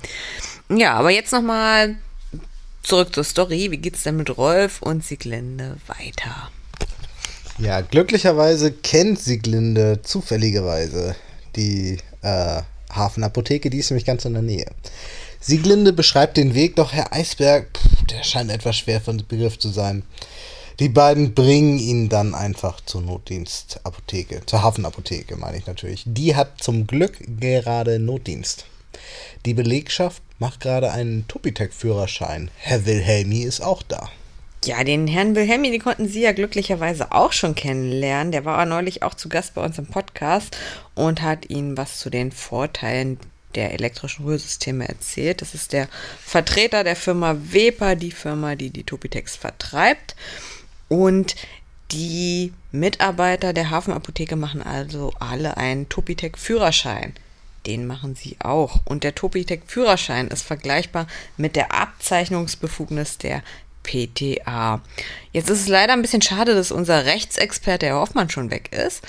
Ja, 0.68 0.94
aber 0.94 1.10
jetzt 1.10 1.32
nochmal 1.32 1.96
zurück 2.84 3.12
zur 3.12 3.24
Story. 3.24 3.72
Wie 3.72 3.78
geht's 3.78 4.04
denn 4.04 4.16
mit 4.16 4.36
Rolf 4.38 4.80
und 4.82 5.04
Sieglinde 5.04 5.78
weiter? 5.88 6.52
Ja, 7.58 7.80
glücklicherweise 7.80 8.70
kennt 8.70 9.18
Sieglinde 9.18 10.00
zufälligerweise 10.02 11.16
die 11.56 11.98
äh, 12.22 12.62
Hafenapotheke, 12.88 13.68
die 13.68 13.78
ist 13.78 13.90
nämlich 13.90 14.06
ganz 14.06 14.24
in 14.24 14.34
der 14.34 14.42
Nähe. 14.42 14.70
Sieglinde 15.40 15.92
beschreibt 15.92 16.36
den 16.36 16.54
Weg, 16.54 16.76
doch 16.76 16.92
Herr 16.92 17.12
Eisberg, 17.12 17.66
pff, 17.76 17.91
der 18.10 18.22
scheint 18.24 18.50
etwas 18.50 18.76
schwer 18.76 19.00
von 19.00 19.22
Begriff 19.26 19.58
zu 19.58 19.68
sein. 19.68 20.02
Die 20.80 20.88
beiden 20.88 21.34
bringen 21.34 21.78
ihn 21.78 22.08
dann 22.08 22.34
einfach 22.34 22.80
zur 22.80 23.02
Notdienstapotheke, 23.02 24.44
zur 24.46 24.62
Hafenapotheke 24.62 25.36
meine 25.36 25.58
ich 25.58 25.66
natürlich. 25.66 26.02
Die 26.06 26.34
hat 26.34 26.62
zum 26.62 26.86
Glück 26.86 27.18
gerade 27.38 27.98
Notdienst. 27.98 28.66
Die 29.44 29.54
Belegschaft 29.54 30.22
macht 30.38 30.60
gerade 30.60 30.92
einen 30.92 31.26
Topitec-Führerschein. 31.28 32.50
Herr 32.56 32.86
Wilhelmi 32.86 33.42
ist 33.42 33.60
auch 33.60 33.82
da. 33.82 34.08
Ja, 34.64 34.84
den 34.84 35.08
Herrn 35.08 35.34
Wilhelmi, 35.34 35.72
den 35.72 35.82
konnten 35.82 36.08
Sie 36.08 36.22
ja 36.22 36.32
glücklicherweise 36.32 37.10
auch 37.10 37.32
schon 37.32 37.56
kennenlernen. 37.56 38.30
Der 38.30 38.44
war 38.44 38.64
neulich 38.64 39.02
auch 39.02 39.14
zu 39.14 39.28
Gast 39.28 39.54
bei 39.54 39.64
uns 39.64 39.76
im 39.78 39.86
Podcast 39.86 40.56
und 40.94 41.20
hat 41.20 41.50
Ihnen 41.50 41.76
was 41.76 41.98
zu 41.98 42.10
den 42.10 42.30
Vorteilen 42.30 43.18
der 43.54 43.72
elektrischen 43.72 44.24
Rührsysteme 44.24 44.88
erzählt. 44.88 45.42
Das 45.42 45.54
ist 45.54 45.72
der 45.72 45.88
Vertreter 46.24 46.84
der 46.84 46.96
Firma 46.96 47.36
Weber, 47.38 47.94
die 47.96 48.10
Firma, 48.10 48.54
die 48.54 48.70
die 48.70 48.84
Topitex 48.84 49.36
vertreibt. 49.36 50.16
Und 50.88 51.36
die 51.90 52.52
Mitarbeiter 52.70 53.52
der 53.52 53.70
Hafenapotheke 53.70 54.36
machen 54.36 54.62
also 54.62 55.12
alle 55.18 55.56
einen 55.56 55.88
Topitec-Führerschein. 55.88 57.12
Den 57.66 57.86
machen 57.86 58.14
sie 58.14 58.36
auch. 58.40 58.80
Und 58.84 59.04
der 59.04 59.14
Topitec-Führerschein 59.14 60.28
ist 60.28 60.42
vergleichbar 60.42 61.06
mit 61.36 61.54
der 61.54 61.72
Abzeichnungsbefugnis 61.72 63.18
der 63.18 63.42
PTA. 63.82 64.80
Jetzt 65.32 65.50
ist 65.50 65.62
es 65.62 65.68
leider 65.68 65.92
ein 65.92 66.02
bisschen 66.02 66.22
schade, 66.22 66.54
dass 66.54 66.72
unser 66.72 67.04
Rechtsexperte 67.04 67.86
Herr 67.86 68.00
Hoffmann 68.00 68.30
schon 68.30 68.50
weg 68.50 68.70
ist. 68.72 69.02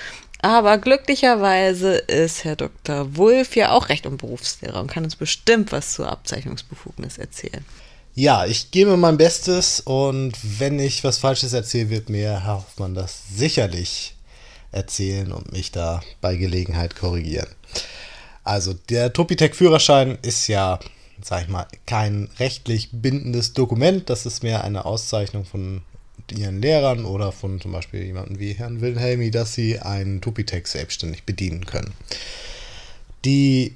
Aber 0.43 0.77
glücklicherweise 0.77 1.93
ist 1.93 2.43
Herr 2.43 2.57
Dr. 2.57 3.15
Wulff 3.15 3.55
ja 3.55 3.71
auch 3.71 3.87
Recht- 3.87 4.05
und 4.05 4.17
Berufslehrer 4.17 4.81
und 4.81 4.91
kann 4.91 5.05
uns 5.05 5.15
bestimmt 5.15 5.71
was 5.71 5.93
zur 5.93 6.09
Abzeichnungsbefugnis 6.09 7.17
erzählen. 7.17 7.63
Ja, 8.13 8.45
ich 8.45 8.69
gebe 8.69 8.97
mein 8.97 9.15
Bestes 9.15 9.79
und 9.79 10.33
wenn 10.59 10.79
ich 10.79 11.05
was 11.05 11.17
Falsches 11.17 11.53
erzähle, 11.53 11.89
wird 11.91 12.09
mir 12.09 12.43
Herr 12.43 12.57
Hoffmann 12.57 12.93
das 12.93 13.21
sicherlich 13.33 14.15
erzählen 14.73 15.31
und 15.31 15.53
mich 15.53 15.71
da 15.71 16.01
bei 16.19 16.35
Gelegenheit 16.35 16.97
korrigieren. 16.97 17.47
Also 18.43 18.73
der 18.73 19.13
Topitec-Führerschein 19.13 20.17
ist 20.23 20.47
ja, 20.49 20.77
sag 21.21 21.43
ich 21.43 21.47
mal, 21.47 21.67
kein 21.85 22.29
rechtlich 22.37 22.89
bindendes 22.91 23.53
Dokument. 23.53 24.09
Das 24.09 24.25
ist 24.25 24.43
mehr 24.43 24.65
eine 24.65 24.83
Auszeichnung 24.83 25.45
von 25.45 25.83
ihren 26.31 26.61
Lehrern 26.61 27.05
oder 27.05 27.31
von 27.31 27.59
zum 27.59 27.71
Beispiel 27.71 28.03
jemandem 28.03 28.39
wie 28.39 28.53
Herrn 28.53 28.81
Wilhelmi, 28.81 29.31
dass 29.31 29.53
sie 29.53 29.79
einen 29.79 30.21
Topitec 30.21 30.67
selbstständig 30.67 31.23
bedienen 31.23 31.65
können. 31.65 31.93
Die 33.25 33.75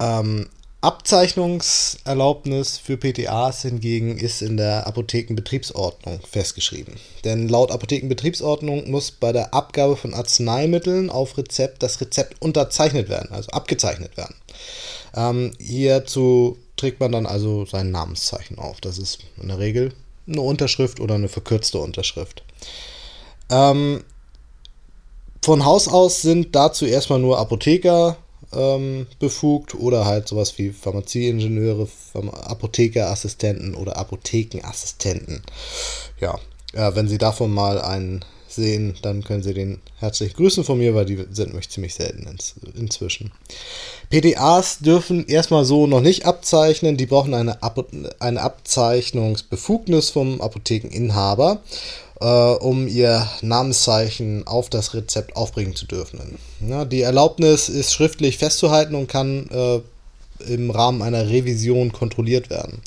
ähm, 0.00 0.48
Abzeichnungserlaubnis 0.80 2.78
für 2.78 2.96
PTAs 2.96 3.62
hingegen 3.62 4.16
ist 4.16 4.42
in 4.42 4.56
der 4.56 4.86
Apothekenbetriebsordnung 4.86 6.20
festgeschrieben. 6.20 6.94
Denn 7.24 7.48
laut 7.48 7.72
Apothekenbetriebsordnung 7.72 8.88
muss 8.88 9.10
bei 9.10 9.32
der 9.32 9.52
Abgabe 9.52 9.96
von 9.96 10.14
Arzneimitteln 10.14 11.10
auf 11.10 11.36
Rezept 11.36 11.82
das 11.82 12.00
Rezept 12.00 12.40
unterzeichnet 12.40 13.08
werden, 13.08 13.32
also 13.32 13.50
abgezeichnet 13.50 14.16
werden. 14.16 14.36
Ähm, 15.16 15.50
hierzu 15.58 16.56
trägt 16.76 17.00
man 17.00 17.10
dann 17.10 17.26
also 17.26 17.66
sein 17.66 17.90
Namenszeichen 17.90 18.58
auf. 18.58 18.80
Das 18.80 18.98
ist 18.98 19.18
in 19.42 19.48
der 19.48 19.58
Regel 19.58 19.92
eine 20.28 20.40
Unterschrift 20.40 21.00
oder 21.00 21.14
eine 21.14 21.28
verkürzte 21.28 21.78
Unterschrift. 21.78 22.42
Ähm, 23.50 24.04
von 25.42 25.64
Haus 25.64 25.88
aus 25.88 26.22
sind 26.22 26.54
dazu 26.54 26.84
erstmal 26.84 27.18
nur 27.18 27.38
Apotheker 27.38 28.16
ähm, 28.52 29.06
befugt 29.18 29.74
oder 29.74 30.04
halt 30.04 30.28
sowas 30.28 30.58
wie 30.58 30.70
Pharmazieingenieure, 30.70 31.86
Pharma 31.86 32.32
Apothekerassistenten 32.32 33.74
oder 33.74 33.96
Apothekenassistenten. 33.96 35.42
Ja, 36.20 36.38
äh, 36.72 36.94
wenn 36.94 37.08
Sie 37.08 37.18
davon 37.18 37.52
mal 37.52 37.80
einen 37.80 38.24
sehen, 38.48 38.96
dann 39.02 39.22
können 39.22 39.42
Sie 39.42 39.54
den 39.54 39.78
herzlich 39.98 40.34
grüßen 40.34 40.64
von 40.64 40.78
mir, 40.78 40.94
weil 40.94 41.04
die 41.04 41.24
sind 41.30 41.48
nämlich 41.48 41.68
ziemlich 41.68 41.94
selten 41.94 42.26
inzwischen. 42.74 43.32
PDAs 44.10 44.78
dürfen 44.78 45.26
erstmal 45.26 45.64
so 45.64 45.86
noch 45.86 46.00
nicht 46.00 46.24
abzeichnen, 46.24 46.96
die 46.96 47.06
brauchen 47.06 47.34
eine, 47.34 47.62
Ab 47.62 47.84
eine 48.18 48.40
Abzeichnungsbefugnis 48.40 50.10
vom 50.10 50.40
Apothekeninhaber 50.40 51.60
äh, 52.20 52.26
um 52.26 52.88
ihr 52.88 53.28
Namenszeichen 53.42 54.46
auf 54.46 54.70
das 54.70 54.94
Rezept 54.94 55.36
aufbringen 55.36 55.76
zu 55.76 55.86
dürfen. 55.86 56.38
Ja, 56.66 56.84
die 56.84 57.02
Erlaubnis 57.02 57.68
ist 57.68 57.92
schriftlich 57.92 58.38
festzuhalten 58.38 58.94
und 58.94 59.08
kann 59.08 59.48
äh, 59.50 59.80
im 60.52 60.70
Rahmen 60.70 61.02
einer 61.02 61.28
Revision 61.28 61.92
kontrolliert 61.92 62.50
werden. 62.50 62.80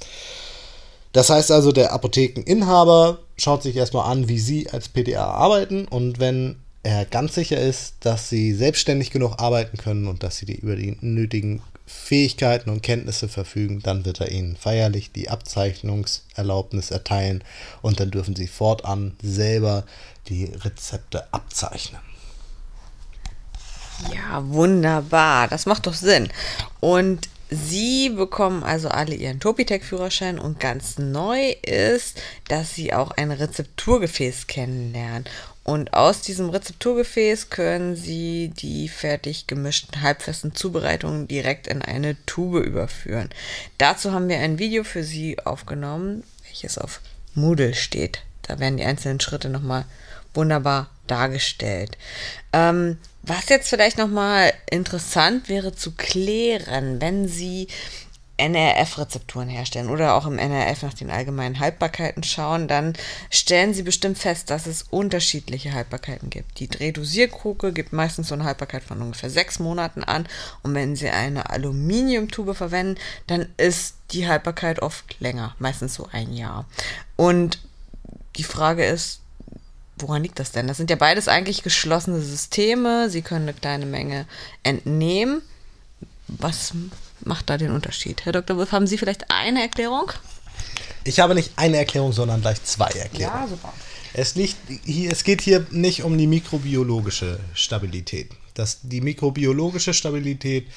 Das 1.12 1.30
heißt 1.30 1.52
also, 1.52 1.72
der 1.72 1.92
Apothekeninhaber 1.94 3.20
schaut 3.38 3.64
sich 3.64 3.76
erstmal 3.76 4.10
an, 4.10 4.28
wie 4.28 4.40
Sie 4.40 4.70
als 4.70 4.90
PDA 4.90 5.26
arbeiten 5.26 5.88
und 5.88 6.20
wenn 6.20 6.58
er 6.84 7.06
ganz 7.06 7.36
sicher 7.36 7.60
ist, 7.60 7.96
dass 8.00 8.30
Sie 8.30 8.54
selbstständig 8.54 9.12
genug 9.12 9.40
arbeiten 9.40 9.78
können 9.78 10.08
und 10.08 10.24
dass 10.24 10.38
Sie 10.38 10.46
die 10.46 10.56
über 10.56 10.76
die 10.76 10.98
nötigen 11.02 11.62
Fähigkeiten 11.92 12.70
und 12.70 12.82
Kenntnisse 12.82 13.28
verfügen, 13.28 13.82
dann 13.82 14.06
wird 14.06 14.22
er 14.22 14.32
ihnen 14.32 14.56
feierlich 14.56 15.12
die 15.12 15.30
Abzeichnungserlaubnis 15.30 16.90
erteilen 16.90 17.44
und 17.82 18.00
dann 18.00 18.12
dürfen 18.12 18.36
sie 18.36 18.48
fortan 18.48 19.16
selber 19.22 19.84
die 20.28 20.46
Rezepte 20.46 21.32
abzeichnen. 21.34 22.02
Ja, 24.14 24.44
wunderbar. 24.48 25.48
Das 25.48 25.66
macht 25.66 25.86
doch 25.86 25.94
Sinn. 25.94 26.30
Und 26.80 27.30
Sie 27.54 28.08
bekommen 28.10 28.64
also 28.64 28.88
alle 28.88 29.14
ihren 29.14 29.42
Topitec-Führerschein 29.42 30.40
und 30.40 30.62
ganz 30.62 30.98
neu 30.98 31.52
ist, 31.64 32.22
dass 32.48 32.74
Sie 32.74 32.94
auch 32.94 33.12
ein 33.12 33.30
Rezepturgefäß 33.30 34.48
kennenlernen. 34.48 35.26
Und 35.66 35.94
aus 35.94 36.22
diesem 36.22 36.50
Rezepturgefäß 36.50 37.50
können 37.50 37.98
Sie 37.98 38.54
die 38.56 38.88
fertig 38.88 39.48
gemischten 39.48 40.02
halbfesten 40.02 40.56
Zubereitungen 40.56 41.28
direkt 41.28 41.68
in 41.68 41.82
eine 41.82 42.16
Tube 42.26 42.64
überführen. 42.64 43.30
Dazu 43.78 44.14
haben 44.14 44.30
wir 44.30 44.40
ein 44.40 44.58
Video 44.58 44.86
für 44.86 45.04
Sie 45.04 45.38
aufgenommen, 45.46 46.24
welches 46.46 46.78
auf 46.78 47.02
Moodle 47.36 47.74
steht. 47.74 48.24
Da 48.44 48.60
werden 48.60 48.78
die 48.78 48.86
einzelnen 48.86 49.20
Schritte 49.20 49.50
nochmal 49.50 49.84
wunderbar 50.34 50.90
dargestellt. 51.12 51.98
Ähm, 52.54 52.98
was 53.24 53.50
jetzt 53.50 53.70
vielleicht 53.70 53.98
nochmal 53.98 54.54
interessant 54.70 55.48
wäre 55.48 55.76
zu 55.76 55.92
klären, 55.92 57.00
wenn 57.02 57.28
Sie 57.28 57.68
NRF-Rezepturen 58.42 59.48
herstellen 59.48 59.90
oder 59.90 60.16
auch 60.16 60.26
im 60.26 60.40
NRF 60.40 60.82
nach 60.82 60.96
den 60.96 61.12
allgemeinen 61.12 61.60
Haltbarkeiten 61.60 62.24
schauen, 62.24 62.68
dann 62.68 62.94
stellen 63.30 63.76
Sie 63.76 63.84
bestimmt 63.84 64.18
fest, 64.18 64.50
dass 64.50 64.66
es 64.66 64.82
unterschiedliche 64.82 65.74
Haltbarkeiten 65.74 66.32
gibt. 66.32 66.60
Die 66.60 66.68
Drehdosierkruke 66.68 67.72
gibt 67.72 67.94
meistens 67.94 68.30
so 68.30 68.34
eine 68.34 68.46
Haltbarkeit 68.46 68.84
von 68.84 69.02
ungefähr 69.02 69.30
sechs 69.30 69.60
Monaten 69.60 70.04
an 70.04 70.28
und 70.64 70.74
wenn 70.74 70.96
Sie 70.96 71.10
eine 71.10 71.52
Aluminiumtube 71.52 72.56
verwenden, 72.56 73.00
dann 73.28 73.48
ist 73.58 73.96
die 74.12 74.28
Haltbarkeit 74.28 74.82
oft 74.82 75.20
länger, 75.20 75.56
meistens 75.60 75.94
so 75.94 76.10
ein 76.12 76.34
Jahr. 76.34 76.66
Und 77.16 77.60
die 78.38 78.44
Frage 78.44 78.86
ist, 78.86 79.21
woran 80.02 80.24
liegt 80.24 80.40
das 80.40 80.52
denn? 80.52 80.68
Das 80.68 80.78
sind 80.78 80.90
ja 80.90 80.96
beides 80.96 81.28
eigentlich 81.28 81.64
geschlossene 81.64 82.22
Systeme. 82.22 83.10
Sie 83.10 83.22
können 83.22 83.48
eine 83.48 83.54
kleine 83.54 83.86
Menge 83.86 84.26
entnehmen. 84.64 85.42
Was 86.28 86.74
macht 87.24 87.50
da 87.50 87.58
den 87.58 87.72
Unterschied? 87.72 88.26
Herr 88.26 88.34
Dr. 88.34 88.58
Wolf, 88.58 88.72
haben 88.72 88.88
Sie 88.88 88.98
vielleicht 88.98 89.30
eine 89.30 89.62
Erklärung? 89.62 90.12
Ich 91.04 91.20
habe 91.20 91.36
nicht 91.36 91.52
eine 91.56 91.78
Erklärung, 91.78 92.14
sondern 92.14 92.42
gleich 92.42 92.64
zwei 92.64 92.90
Erklärungen. 92.90 93.42
Ja, 93.42 93.48
super. 93.48 93.74
Es, 94.14 94.36
liegt 94.36 94.58
hier, 94.86 95.12
es 95.12 95.24
geht 95.24 95.42
hier 95.42 95.66
nicht 95.72 96.04
um 96.04 96.18
die 96.18 96.28
mikrobiologische 96.28 97.40
Stabilität. 97.54 98.32
Das, 98.54 98.80
die 98.84 99.02
mikrobiologische 99.02 99.94
Stabilität 99.94 100.68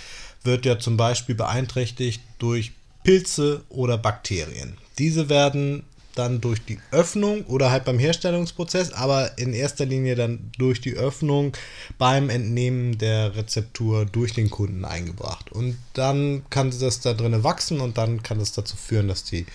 wird 0.44 0.64
ja 0.66 0.78
zum 0.78 0.96
Beispiel 0.96 1.34
beeinträchtigt 1.34 2.22
durch 2.38 2.72
Pilze 3.02 3.64
oder 3.68 3.98
Bakterien. 3.98 4.78
Diese 4.98 5.28
werden 5.28 5.84
dann 6.14 6.40
durch 6.40 6.64
die 6.64 6.78
Öffnung 6.90 7.44
oder 7.46 7.70
halt 7.70 7.84
beim 7.84 7.98
Herstellungsprozess, 7.98 8.92
aber 8.92 9.38
in 9.38 9.52
erster 9.52 9.84
Linie 9.84 10.14
dann 10.14 10.50
durch 10.58 10.80
die 10.80 10.94
Öffnung 10.94 11.52
beim 11.98 12.30
Entnehmen 12.30 12.98
der 12.98 13.36
Rezeptur 13.36 14.06
durch 14.06 14.32
den 14.32 14.50
Kunden 14.50 14.84
eingebracht. 14.84 15.52
Und 15.52 15.76
dann 15.94 16.44
kann 16.50 16.72
das 16.78 17.00
da 17.00 17.14
drinnen 17.14 17.44
wachsen 17.44 17.80
und 17.80 17.98
dann 17.98 18.22
kann 18.22 18.38
das 18.38 18.52
dazu 18.52 18.76
führen, 18.76 19.08
dass 19.08 19.24
die 19.24 19.46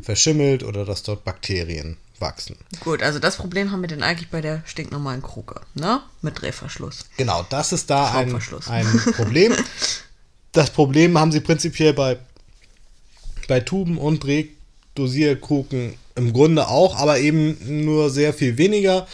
verschimmelt 0.00 0.62
oder 0.62 0.84
dass 0.84 1.02
dort 1.02 1.24
Bakterien 1.24 1.96
wachsen. 2.18 2.56
Gut, 2.80 3.02
also 3.02 3.18
das 3.18 3.36
Problem 3.36 3.70
haben 3.70 3.82
wir 3.82 3.88
denn 3.88 4.02
eigentlich 4.02 4.30
bei 4.30 4.40
der 4.40 4.62
stinknormalen 4.64 5.22
Kruke, 5.22 5.60
ne? 5.74 6.00
Mit 6.22 6.40
Drehverschluss. 6.40 7.04
Genau, 7.16 7.44
das 7.50 7.72
ist 7.72 7.90
da 7.90 8.12
ein, 8.12 8.34
ein 8.68 8.86
Problem. 9.14 9.54
das 10.52 10.70
Problem 10.70 11.18
haben 11.18 11.32
sie 11.32 11.40
prinzipiell 11.40 11.92
bei, 11.92 12.18
bei 13.48 13.60
Tuben 13.60 13.98
und 13.98 14.24
Drehdosierkruken 14.24 15.94
im 16.16 16.32
Grunde 16.32 16.68
auch, 16.68 16.96
aber 16.96 17.18
eben 17.18 17.84
nur 17.84 18.10
sehr 18.10 18.32
viel 18.32 18.58
weniger, 18.58 19.06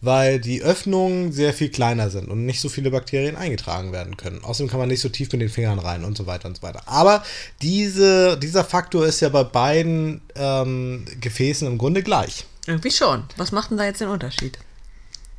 weil 0.00 0.40
die 0.40 0.62
Öffnungen 0.62 1.32
sehr 1.32 1.52
viel 1.52 1.68
kleiner 1.68 2.10
sind 2.10 2.28
und 2.28 2.46
nicht 2.46 2.60
so 2.60 2.68
viele 2.68 2.90
Bakterien 2.90 3.36
eingetragen 3.36 3.92
werden 3.92 4.16
können. 4.16 4.42
Außerdem 4.42 4.70
kann 4.70 4.80
man 4.80 4.88
nicht 4.88 5.00
so 5.00 5.08
tief 5.08 5.30
mit 5.32 5.40
den 5.40 5.48
Fingern 5.48 5.78
rein 5.78 6.04
und 6.04 6.16
so 6.16 6.26
weiter 6.26 6.48
und 6.48 6.56
so 6.56 6.62
weiter. 6.62 6.82
Aber 6.86 7.22
diese, 7.60 8.38
dieser 8.38 8.64
Faktor 8.64 9.06
ist 9.06 9.20
ja 9.20 9.28
bei 9.28 9.44
beiden 9.44 10.22
ähm, 10.36 11.04
Gefäßen 11.20 11.66
im 11.66 11.76
Grunde 11.76 12.02
gleich. 12.02 12.46
Irgendwie 12.66 12.90
schon. 12.90 13.24
Was 13.36 13.52
macht 13.52 13.70
denn 13.70 13.78
da 13.78 13.84
jetzt 13.84 14.00
den 14.00 14.08
Unterschied? 14.08 14.58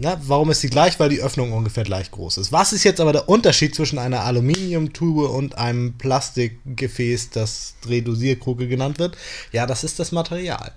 Na, 0.03 0.19
warum 0.25 0.49
ist 0.49 0.61
sie 0.61 0.69
gleich? 0.69 0.99
Weil 0.99 1.09
die 1.09 1.21
Öffnung 1.21 1.53
ungefähr 1.53 1.83
gleich 1.83 2.09
groß 2.09 2.37
ist. 2.37 2.51
Was 2.51 2.73
ist 2.73 2.83
jetzt 2.83 2.99
aber 2.99 3.13
der 3.13 3.29
Unterschied 3.29 3.75
zwischen 3.75 3.99
einer 3.99 4.21
Aluminiumtube 4.21 5.27
und 5.27 5.59
einem 5.59 5.95
Plastikgefäß, 5.99 7.29
das 7.29 7.75
Drehdosierkruke 7.83 8.67
genannt 8.67 8.97
wird? 8.97 9.15
Ja, 9.51 9.67
das 9.67 9.83
ist 9.83 9.99
das 9.99 10.11
Material. 10.11 10.71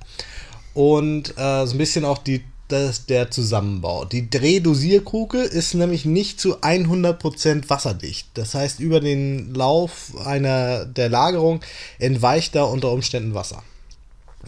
Und 0.74 1.38
äh, 1.38 1.66
so 1.66 1.74
ein 1.74 1.78
bisschen 1.78 2.04
auch 2.04 2.18
die, 2.18 2.44
das, 2.68 3.06
der 3.06 3.30
Zusammenbau. 3.30 4.04
Die 4.04 4.28
Drehdosierkruke 4.28 5.38
ist 5.38 5.72
nämlich 5.72 6.04
nicht 6.04 6.38
zu 6.38 6.58
100% 6.58 7.70
wasserdicht. 7.70 8.28
Das 8.34 8.54
heißt, 8.54 8.78
über 8.78 9.00
den 9.00 9.54
Lauf 9.54 10.12
einer, 10.22 10.84
der 10.84 11.08
Lagerung 11.08 11.62
entweicht 11.98 12.54
da 12.54 12.64
unter 12.64 12.92
Umständen 12.92 13.32
Wasser. 13.32 13.62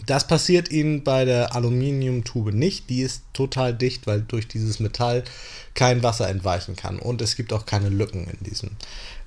Das 0.05 0.27
passiert 0.27 0.71
ihnen 0.71 1.03
bei 1.03 1.25
der 1.25 1.55
Aluminiumtube 1.55 2.53
nicht. 2.53 2.89
Die 2.89 3.01
ist 3.01 3.23
total 3.33 3.73
dicht, 3.73 4.07
weil 4.07 4.21
durch 4.21 4.47
dieses 4.47 4.79
Metall 4.79 5.23
kein 5.73 6.03
Wasser 6.03 6.29
entweichen 6.29 6.75
kann. 6.75 6.99
Und 6.99 7.21
es 7.21 7.35
gibt 7.35 7.53
auch 7.53 7.65
keine 7.65 7.89
Lücken 7.89 8.27
in 8.27 8.43
diesem 8.43 8.71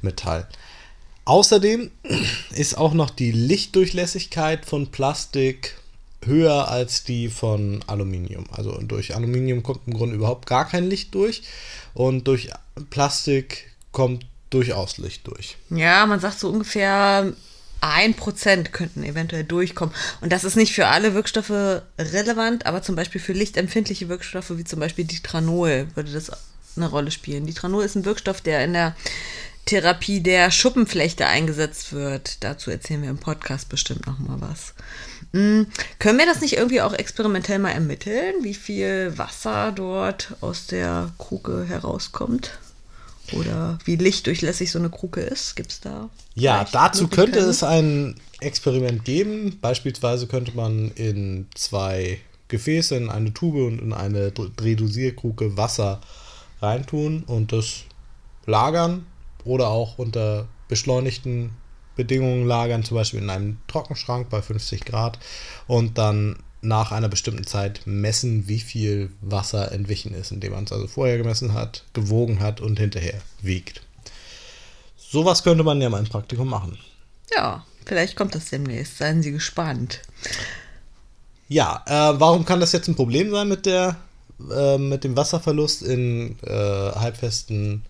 Metall. 0.03 0.47
Außerdem 1.25 1.91
ist 2.55 2.77
auch 2.77 2.95
noch 2.95 3.11
die 3.11 3.33
Lichtdurchlässigkeit 3.33 4.65
von 4.65 4.89
Plastik 4.89 5.77
höher 6.25 6.69
als 6.69 7.05
die 7.05 7.29
von 7.29 7.83
Aluminium. 7.87 8.45
Also 8.51 8.79
durch 8.83 9.15
Aluminium 9.15 9.63
kommt 9.63 9.81
im 9.87 9.95
Grunde 9.95 10.17
überhaupt 10.17 10.47
gar 10.47 10.69
kein 10.69 10.85
Licht 10.85 11.15
durch. 11.15 11.43
Und 11.95 12.27
durch 12.27 12.51
Plastik 12.91 13.71
kommt 13.93 14.27
durchaus 14.51 14.99
Licht 14.99 15.27
durch. 15.27 15.57
Ja, 15.71 16.07
man 16.07 16.21
sagt 16.21 16.41
so 16.41 16.49
ungefähr 16.49 17.33
ein 17.81 18.15
Prozent 18.15 18.73
könnten 18.73 19.05
eventuell 19.05 19.45
durchkommen. 19.45 19.95
Und 20.21 20.33
das 20.33 20.45
ist 20.45 20.57
nicht 20.57 20.75
für 20.75 20.89
alle 20.89 21.15
Wirkstoffe 21.15 21.83
relevant, 21.99 22.67
aber 22.67 22.83
zum 22.83 22.97
Beispiel 22.97 23.21
für 23.21 23.33
lichtempfindliche 23.33 24.09
Wirkstoffe 24.09 24.57
wie 24.57 24.65
zum 24.65 24.81
Beispiel 24.81 25.05
Ditranol 25.05 25.89
würde 25.95 26.13
das 26.13 26.31
eine 26.77 26.89
Rolle 26.89 27.11
spielen. 27.11 27.47
Ditranol 27.47 27.85
ist 27.85 27.97
ein 27.97 28.05
Wirkstoff, 28.05 28.41
der 28.41 28.65
in 28.65 28.73
der 28.73 28.95
Therapie 29.67 30.21
der 30.21 30.51
Schuppenflechte 30.51 31.27
eingesetzt 31.27 31.93
wird. 31.93 32.43
Dazu 32.43 32.71
erzählen 32.71 33.03
wir 33.03 33.11
im 33.11 33.19
Podcast 33.19 33.69
bestimmt 33.69 34.07
noch 34.07 34.19
mal 34.19 34.41
was. 34.41 34.75
Hm, 35.33 35.67
können 35.99 36.19
wir 36.19 36.27
das 36.27 36.41
nicht 36.41 36.57
irgendwie 36.57 36.81
auch 36.81 36.93
experimentell 36.93 37.59
mal 37.59 37.71
ermitteln, 37.71 38.43
wie 38.43 38.55
viel 38.55 39.17
Wasser 39.17 39.73
dort 39.73 40.35
aus 40.41 40.67
der 40.67 41.13
Kruke 41.19 41.65
herauskommt? 41.69 42.59
Oder 43.33 43.79
wie 43.85 43.97
lichtdurchlässig 43.97 44.71
so 44.71 44.79
eine 44.79 44.91
Kruke 44.91 45.21
ist? 45.21 45.57
Gibt 45.57 45.73
es 45.73 45.81
da? 45.81 46.11
Ja, 46.35 46.67
dazu 46.71 47.09
könnte 47.09 47.39
es 47.39 47.63
ein 47.63 48.17
Experiment 48.41 49.05
geben. 49.05 49.59
Beispielsweise 49.61 50.27
könnte 50.27 50.53
man 50.57 50.91
in 50.93 51.47
zwei 51.55 52.19
Gefäße, 52.49 52.97
in 52.97 53.09
eine 53.11 53.33
Tube 53.33 53.67
und 53.67 53.81
in 53.81 53.93
eine 53.93 54.33
Dr- 54.33 54.51
Drehdosierkruke 54.57 55.57
Wasser 55.57 56.01
reintun 56.61 57.23
und 57.25 57.53
das 57.53 57.85
lagern 58.47 59.07
oder 59.45 59.69
auch 59.69 59.99
unter 59.99 60.49
beschleunigten 60.69 61.51
Bedingungen 61.97 62.47
lagern, 62.47 62.85
zum 62.85 62.97
Beispiel 62.97 63.21
in 63.21 63.31
einem 63.31 63.59
Trockenschrank 63.69 64.29
bei 64.31 64.43
50 64.43 64.85
Grad 64.85 65.19
und 65.67 65.99
dann 65.99 66.37
nach 66.63 66.93
einer 66.93 67.09
bestimmten 67.09 67.47
Zeit 67.47 67.83
messen, 67.87 68.49
wie 68.49 68.61
viel 68.61 69.11
Wasser 69.21 69.73
entwichen 69.73 70.15
ist, 70.15 70.31
indem 70.31 70.53
man 70.53 70.65
es 70.65 70.73
also 70.73 70.87
vorher 70.87 71.19
gemessen 71.19 71.55
hat, 71.55 71.85
gewogen 71.93 72.41
hat 72.41 72.61
und 72.61 72.79
hinterher 72.79 73.21
wiegt. 73.41 73.83
Sowas 74.97 75.43
könnte 75.43 75.65
man 75.65 75.81
ja 75.81 75.89
mal 75.89 75.99
im 75.99 76.09
Praktikum 76.09 76.49
machen. 76.49 76.79
Ja, 77.35 77.65
vielleicht 77.87 78.17
kommt 78.17 78.35
das 78.35 78.51
demnächst. 78.51 78.99
Seien 78.99 79.23
Sie 79.23 79.33
gespannt. 79.33 80.03
Ja, 81.49 81.83
äh, 81.87 82.21
warum 82.21 82.45
kann 82.45 82.61
das 82.61 82.73
jetzt 82.73 82.89
ein 82.89 82.95
Problem 82.95 83.31
sein 83.31 83.49
mit 83.49 83.67
der 83.67 83.97
äh, 84.51 84.79
mit 84.79 85.05
dem 85.05 85.17
Wasserverlust 85.17 85.83
in 85.83 86.37
äh, 86.45 86.53
halbfesten 86.53 87.83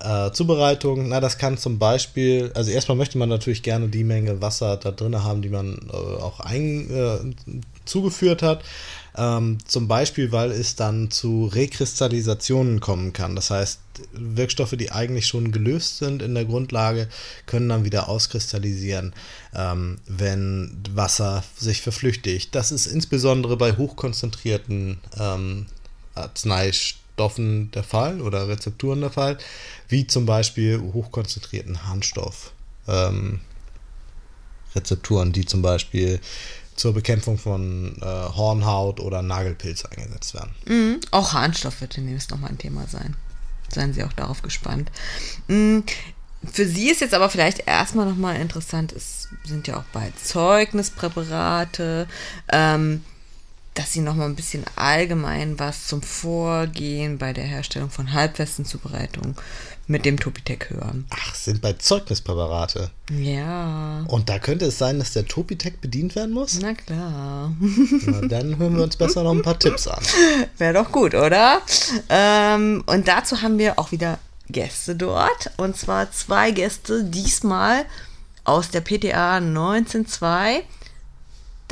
äh, 0.00 0.30
Zubereitungen? 0.32 1.08
Na, 1.08 1.20
das 1.20 1.38
kann 1.38 1.58
zum 1.58 1.78
Beispiel, 1.78 2.50
also 2.54 2.70
erstmal 2.70 2.96
möchte 2.96 3.18
man 3.18 3.28
natürlich 3.28 3.62
gerne 3.62 3.88
die 3.88 4.04
Menge 4.04 4.40
Wasser 4.42 4.76
da 4.76 4.90
drin 4.90 5.22
haben, 5.22 5.42
die 5.42 5.48
man 5.48 5.78
äh, 5.92 5.96
auch 5.96 6.40
ein, 6.40 6.90
äh, 6.90 7.60
zugeführt 7.84 8.42
hat. 8.42 8.64
Ähm, 9.14 9.58
zum 9.66 9.88
Beispiel, 9.88 10.32
weil 10.32 10.50
es 10.52 10.74
dann 10.74 11.10
zu 11.10 11.44
Rekristallisationen 11.46 12.80
kommen 12.80 13.12
kann. 13.12 13.36
Das 13.36 13.50
heißt, 13.50 13.80
Wirkstoffe, 14.12 14.74
die 14.78 14.90
eigentlich 14.90 15.26
schon 15.26 15.52
gelöst 15.52 15.98
sind 15.98 16.22
in 16.22 16.34
der 16.34 16.46
Grundlage, 16.46 17.08
können 17.44 17.68
dann 17.68 17.84
wieder 17.84 18.08
auskristallisieren, 18.08 19.12
ähm, 19.54 19.98
wenn 20.06 20.82
Wasser 20.94 21.44
sich 21.56 21.82
verflüchtigt. 21.82 22.54
Das 22.54 22.72
ist 22.72 22.86
insbesondere 22.86 23.58
bei 23.58 23.76
hochkonzentrierten 23.76 24.98
ähm, 25.20 25.66
Arzneistoffen 26.14 27.70
der 27.72 27.84
Fall 27.84 28.22
oder 28.22 28.48
Rezepturen 28.48 29.02
der 29.02 29.10
Fall, 29.10 29.36
wie 29.88 30.06
zum 30.06 30.24
Beispiel 30.24 30.80
hochkonzentrierten 30.80 31.86
Harnstoff. 31.86 32.52
Ähm, 32.88 33.40
Rezepturen, 34.74 35.32
die 35.32 35.44
zum 35.44 35.60
Beispiel 35.60 36.18
zur 36.76 36.94
Bekämpfung 36.94 37.38
von 37.38 37.96
äh, 38.00 38.04
Hornhaut 38.04 39.00
oder 39.00 39.22
Nagelpilz 39.22 39.84
eingesetzt 39.84 40.34
werden. 40.34 40.54
Mhm. 40.66 41.00
Auch 41.10 41.32
Harnstoff 41.32 41.80
wird 41.80 41.96
demnächst 41.96 42.30
nochmal 42.30 42.50
ein 42.50 42.58
Thema 42.58 42.86
sein. 42.86 43.16
Seien 43.68 43.92
Sie 43.94 44.04
auch 44.04 44.12
darauf 44.12 44.42
gespannt. 44.42 44.90
Mhm. 45.48 45.84
Für 46.50 46.66
Sie 46.66 46.90
ist 46.90 47.00
jetzt 47.00 47.14
aber 47.14 47.30
vielleicht 47.30 47.68
erstmal 47.68 48.06
nochmal 48.06 48.36
interessant, 48.36 48.92
es 48.92 49.28
sind 49.44 49.68
ja 49.68 49.76
auch 49.78 49.84
bald 49.92 50.18
Zeugnispräparate, 50.18 52.08
ähm, 52.50 53.04
dass 53.74 53.92
Sie 53.92 54.00
nochmal 54.00 54.28
ein 54.28 54.36
bisschen 54.36 54.64
allgemein 54.76 55.58
was 55.58 55.86
zum 55.86 56.02
Vorgehen 56.02 57.18
bei 57.18 57.32
der 57.32 57.44
Herstellung 57.44 57.90
von 57.90 58.12
halbfesten 58.12 58.64
Zubereitungen 58.64 59.34
mit 59.86 60.04
dem 60.04 60.18
Topitec 60.18 60.70
hören. 60.70 61.06
Ach, 61.10 61.34
sind 61.34 61.60
bei 61.60 61.72
Zeugnispräparate. 61.72 62.90
Ja, 63.10 64.04
Und 64.08 64.28
da 64.28 64.38
könnte 64.38 64.66
es 64.66 64.78
sein, 64.78 64.98
dass 64.98 65.12
der 65.12 65.26
Topitec 65.26 65.80
bedient 65.80 66.14
werden 66.14 66.32
muss? 66.32 66.58
na 66.60 66.74
klar. 66.74 67.52
Na, 67.58 68.20
dann 68.28 68.58
hören 68.58 68.76
wir 68.76 68.84
uns 68.84 68.96
besser 68.96 69.22
noch 69.22 69.32
ein 69.32 69.42
paar 69.42 69.58
Tipps 69.58 69.88
an. 69.88 70.02
Wäre 70.58 70.74
doch 70.74 70.92
gut, 70.92 71.14
oder? 71.14 71.62
Ähm, 72.08 72.84
und 72.86 73.08
dazu 73.08 73.42
haben 73.42 73.58
wir 73.58 73.78
auch 73.78 73.90
wieder 73.90 74.18
Gäste 74.48 74.94
dort. 74.94 75.50
Und 75.56 75.76
zwar 75.76 76.12
zwei 76.12 76.50
Gäste, 76.50 77.04
diesmal 77.04 77.84
aus 78.44 78.70
der 78.70 78.82
PTA 78.82 79.36
192. 79.36 80.64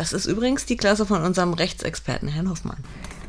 Das 0.01 0.15
ist 0.15 0.25
übrigens 0.25 0.65
die 0.65 0.79
Klasse 0.79 1.05
von 1.05 1.23
unserem 1.23 1.53
Rechtsexperten, 1.53 2.27
Herrn 2.27 2.49
Hoffmann. 2.49 2.79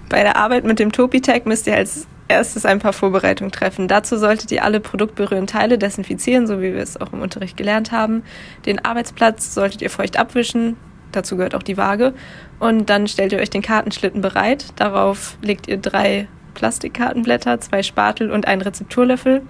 Bei 0.08 0.24
der 0.24 0.38
Arbeit 0.38 0.64
mit 0.64 0.80
dem 0.80 0.94
Topitec 0.94 1.46
müsst 1.46 1.68
ihr 1.68 1.76
als 1.76 2.08
erstes 2.30 2.66
ein 2.66 2.80
paar 2.80 2.94
Vorbereitungen 2.94 3.52
treffen. 3.52 3.90
Dazu 3.90 4.16
solltet 4.16 4.54
ihr 4.54 4.64
alle 4.64 4.80
produktberührenden 4.80 5.48
Teile 5.48 5.78
desinfizieren, 5.78 6.48
so 6.48 6.62
wie 6.62 6.74
wir 6.74 6.82
es 6.82 6.96
auch 6.96 7.12
im 7.12 7.22
Unterricht 7.22 7.58
gelernt 7.58 7.92
haben. 7.92 8.24
Den 8.66 8.86
Arbeitsplatz 8.86 9.54
solltet 9.54 9.82
ihr 9.82 9.90
feucht 9.90 10.18
abwischen. 10.18 10.78
Dazu 11.12 11.36
gehört 11.36 11.56
auch 11.56 11.64
die 11.64 11.76
Waage. 11.76 12.14
Und 12.62 12.90
dann 12.90 13.06
stellt 13.10 13.34
ihr 13.34 13.40
euch 13.40 13.50
den 13.50 13.62
Kartenschlitten 13.62 14.22
bereit. 14.22 14.68
Darauf 14.78 15.36
legt 15.42 15.68
ihr 15.68 15.76
drei 15.76 16.30
Plastikkartenblätter, 16.54 17.60
zwei 17.60 17.84
Spatel 17.84 18.32
und 18.32 18.48
einen 18.48 18.62
Rezepturlöffel. 18.62 19.42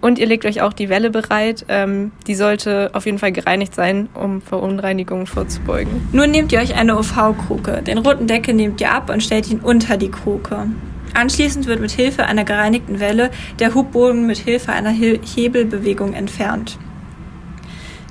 Und 0.00 0.18
ihr 0.18 0.26
legt 0.26 0.44
euch 0.44 0.62
auch 0.62 0.72
die 0.72 0.88
Welle 0.88 1.10
bereit. 1.10 1.64
Ähm, 1.68 2.12
die 2.26 2.36
sollte 2.36 2.90
auf 2.92 3.06
jeden 3.06 3.18
Fall 3.18 3.32
gereinigt 3.32 3.74
sein, 3.74 4.08
um 4.14 4.40
Verunreinigungen 4.40 5.26
vorzubeugen. 5.26 6.08
Nun 6.12 6.30
nehmt 6.30 6.52
ihr 6.52 6.60
euch 6.60 6.76
eine 6.76 6.96
OV-Kruke. 6.96 7.82
Den 7.82 7.98
roten 7.98 8.28
Deckel 8.28 8.54
nehmt 8.54 8.80
ihr 8.80 8.92
ab 8.92 9.10
und 9.10 9.22
stellt 9.22 9.50
ihn 9.50 9.60
unter 9.60 9.96
die 9.96 10.10
Kruke. 10.10 10.66
Anschließend 11.14 11.66
wird 11.66 11.80
mit 11.80 11.90
Hilfe 11.90 12.26
einer 12.26 12.44
gereinigten 12.44 13.00
Welle 13.00 13.30
der 13.58 13.74
Hubboden 13.74 14.26
mit 14.26 14.38
Hilfe 14.38 14.72
einer 14.72 14.90
He 14.90 15.18
Hebelbewegung 15.34 16.12
entfernt. 16.12 16.78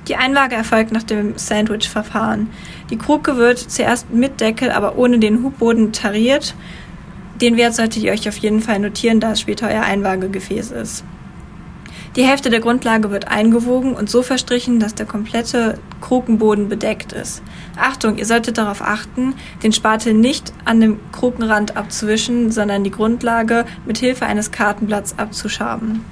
Die 0.08 0.16
Einlage 0.16 0.56
erfolgt 0.56 0.92
nach 0.92 1.02
dem 1.02 1.36
Sandwich-Verfahren. 1.36 2.50
Die 2.90 2.96
Kruke 2.96 3.36
wird 3.36 3.58
zuerst 3.58 4.10
mit 4.10 4.40
Deckel, 4.40 4.70
aber 4.70 4.96
ohne 4.96 5.18
den 5.18 5.42
Hubboden 5.42 5.92
tariert. 5.92 6.54
Den 7.40 7.56
Wert 7.56 7.74
solltet 7.74 8.02
ihr 8.02 8.12
euch 8.12 8.28
auf 8.28 8.38
jeden 8.38 8.60
Fall 8.60 8.78
notieren, 8.78 9.20
da 9.20 9.32
es 9.32 9.40
später 9.40 9.68
euer 9.68 9.82
Einlagegefäß 9.82 10.72
ist. 10.72 11.04
Die 12.18 12.26
Hälfte 12.26 12.50
der 12.50 12.58
Grundlage 12.58 13.12
wird 13.12 13.28
eingewogen 13.28 13.94
und 13.94 14.10
so 14.10 14.22
verstrichen, 14.22 14.80
dass 14.80 14.96
der 14.96 15.06
komplette 15.06 15.78
Krukenboden 16.00 16.68
bedeckt 16.68 17.12
ist. 17.12 17.44
Achtung, 17.76 18.18
ihr 18.18 18.26
solltet 18.26 18.58
darauf 18.58 18.82
achten, 18.82 19.34
den 19.62 19.72
Spatel 19.72 20.14
nicht 20.14 20.52
an 20.64 20.80
dem 20.80 20.98
Krukenrand 21.12 21.76
abzuwischen, 21.76 22.50
sondern 22.50 22.82
die 22.82 22.90
Grundlage 22.90 23.66
mit 23.86 23.98
Hilfe 23.98 24.26
eines 24.26 24.50
Kartenblatts 24.50 25.16
abzuschaben. 25.16 26.04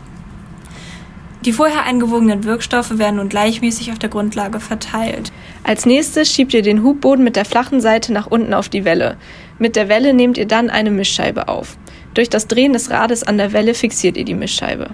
Die 1.44 1.52
vorher 1.52 1.82
eingewogenen 1.82 2.44
Wirkstoffe 2.44 2.98
werden 2.98 3.16
nun 3.16 3.28
gleichmäßig 3.28 3.90
auf 3.90 3.98
der 3.98 4.08
Grundlage 4.08 4.60
verteilt. 4.60 5.32
Als 5.64 5.86
nächstes 5.86 6.32
schiebt 6.32 6.54
ihr 6.54 6.62
den 6.62 6.84
Hubboden 6.84 7.24
mit 7.24 7.34
der 7.34 7.44
flachen 7.44 7.80
Seite 7.80 8.12
nach 8.12 8.28
unten 8.28 8.54
auf 8.54 8.68
die 8.68 8.84
Welle. 8.84 9.16
Mit 9.58 9.74
der 9.74 9.88
Welle 9.88 10.14
nehmt 10.14 10.38
ihr 10.38 10.46
dann 10.46 10.70
eine 10.70 10.92
Mischscheibe 10.92 11.48
auf. 11.48 11.76
Durch 12.14 12.30
das 12.30 12.46
Drehen 12.46 12.74
des 12.74 12.90
Rades 12.90 13.24
an 13.24 13.38
der 13.38 13.52
Welle 13.52 13.74
fixiert 13.74 14.16
ihr 14.16 14.24
die 14.24 14.34
Mischscheibe. 14.34 14.90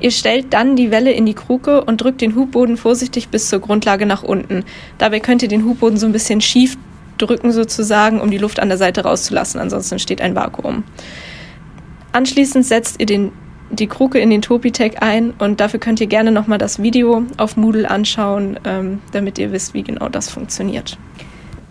Ihr 0.00 0.10
stellt 0.10 0.52
dann 0.52 0.76
die 0.76 0.90
Welle 0.90 1.12
in 1.12 1.26
die 1.26 1.34
Kruke 1.34 1.84
und 1.84 2.00
drückt 2.00 2.20
den 2.20 2.36
Hubboden 2.36 2.76
vorsichtig 2.76 3.28
bis 3.28 3.48
zur 3.48 3.60
Grundlage 3.60 4.06
nach 4.06 4.22
unten. 4.22 4.64
Dabei 4.98 5.20
könnt 5.20 5.42
ihr 5.42 5.48
den 5.48 5.64
Hubboden 5.64 5.98
so 5.98 6.06
ein 6.06 6.12
bisschen 6.12 6.40
schief 6.40 6.76
drücken 7.18 7.52
sozusagen, 7.52 8.20
um 8.20 8.30
die 8.30 8.38
Luft 8.38 8.60
an 8.60 8.68
der 8.68 8.78
Seite 8.78 9.02
rauszulassen, 9.02 9.60
ansonsten 9.60 9.94
entsteht 9.94 10.20
ein 10.20 10.34
Vakuum. 10.36 10.84
Anschließend 12.12 12.64
setzt 12.64 13.00
ihr 13.00 13.06
den, 13.06 13.32
die 13.70 13.86
Kruke 13.86 14.18
in 14.18 14.30
den 14.30 14.40
Topitec 14.40 15.02
ein 15.02 15.32
und 15.38 15.60
dafür 15.60 15.80
könnt 15.80 16.00
ihr 16.00 16.06
gerne 16.06 16.30
nochmal 16.30 16.58
das 16.58 16.80
Video 16.80 17.24
auf 17.36 17.56
Moodle 17.56 17.90
anschauen, 17.90 18.58
ähm, 18.64 19.00
damit 19.12 19.38
ihr 19.38 19.52
wisst, 19.52 19.74
wie 19.74 19.82
genau 19.82 20.08
das 20.08 20.30
funktioniert. 20.30 20.96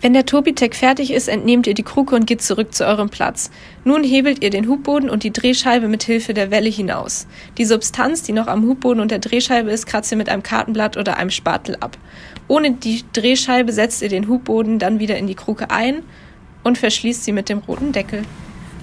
Wenn 0.00 0.12
der 0.12 0.26
Topitec 0.26 0.76
fertig 0.76 1.12
ist, 1.12 1.28
entnehmt 1.28 1.66
ihr 1.66 1.74
die 1.74 1.82
Kruke 1.82 2.14
und 2.14 2.24
geht 2.24 2.40
zurück 2.40 2.72
zu 2.72 2.86
eurem 2.86 3.08
Platz. 3.08 3.50
Nun 3.84 4.04
hebelt 4.04 4.44
ihr 4.44 4.50
den 4.50 4.68
Hubboden 4.68 5.10
und 5.10 5.24
die 5.24 5.32
Drehscheibe 5.32 5.88
mit 5.88 6.04
Hilfe 6.04 6.34
der 6.34 6.52
Welle 6.52 6.70
hinaus. 6.70 7.26
Die 7.58 7.64
Substanz, 7.64 8.22
die 8.22 8.32
noch 8.32 8.46
am 8.46 8.62
Hubboden 8.62 9.00
und 9.00 9.10
der 9.10 9.18
Drehscheibe 9.18 9.72
ist, 9.72 9.86
kratzt 9.86 10.12
ihr 10.12 10.18
mit 10.18 10.28
einem 10.28 10.44
Kartenblatt 10.44 10.96
oder 10.96 11.16
einem 11.16 11.30
Spatel 11.30 11.76
ab. 11.80 11.98
Ohne 12.46 12.74
die 12.74 13.02
Drehscheibe 13.12 13.72
setzt 13.72 14.00
ihr 14.00 14.08
den 14.08 14.28
Hubboden 14.28 14.78
dann 14.78 15.00
wieder 15.00 15.18
in 15.18 15.26
die 15.26 15.34
Kruke 15.34 15.72
ein 15.72 16.04
und 16.62 16.78
verschließt 16.78 17.24
sie 17.24 17.32
mit 17.32 17.48
dem 17.48 17.58
roten 17.58 17.90
Deckel. 17.90 18.22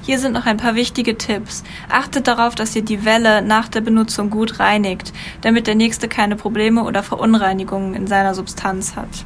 Hier 0.02 0.20
sind 0.20 0.34
noch 0.34 0.46
ein 0.46 0.58
paar 0.58 0.76
wichtige 0.76 1.18
Tipps. 1.18 1.64
Achtet 1.90 2.28
darauf, 2.28 2.56
dass 2.56 2.76
ihr 2.76 2.84
die 2.84 3.06
Welle 3.06 3.42
nach 3.42 3.70
der 3.70 3.82
Benutzung 3.82 4.30
gut 4.30 4.60
reinigt, 4.60 5.14
damit 5.42 5.66
der 5.66 5.76
nächste 5.76 6.10
keine 6.10 6.36
Probleme 6.36 6.84
oder 6.84 7.04
Verunreinigungen 7.04 7.96
in 7.96 8.06
seiner 8.06 8.36
Substanz 8.36 8.98
hat. 8.98 9.26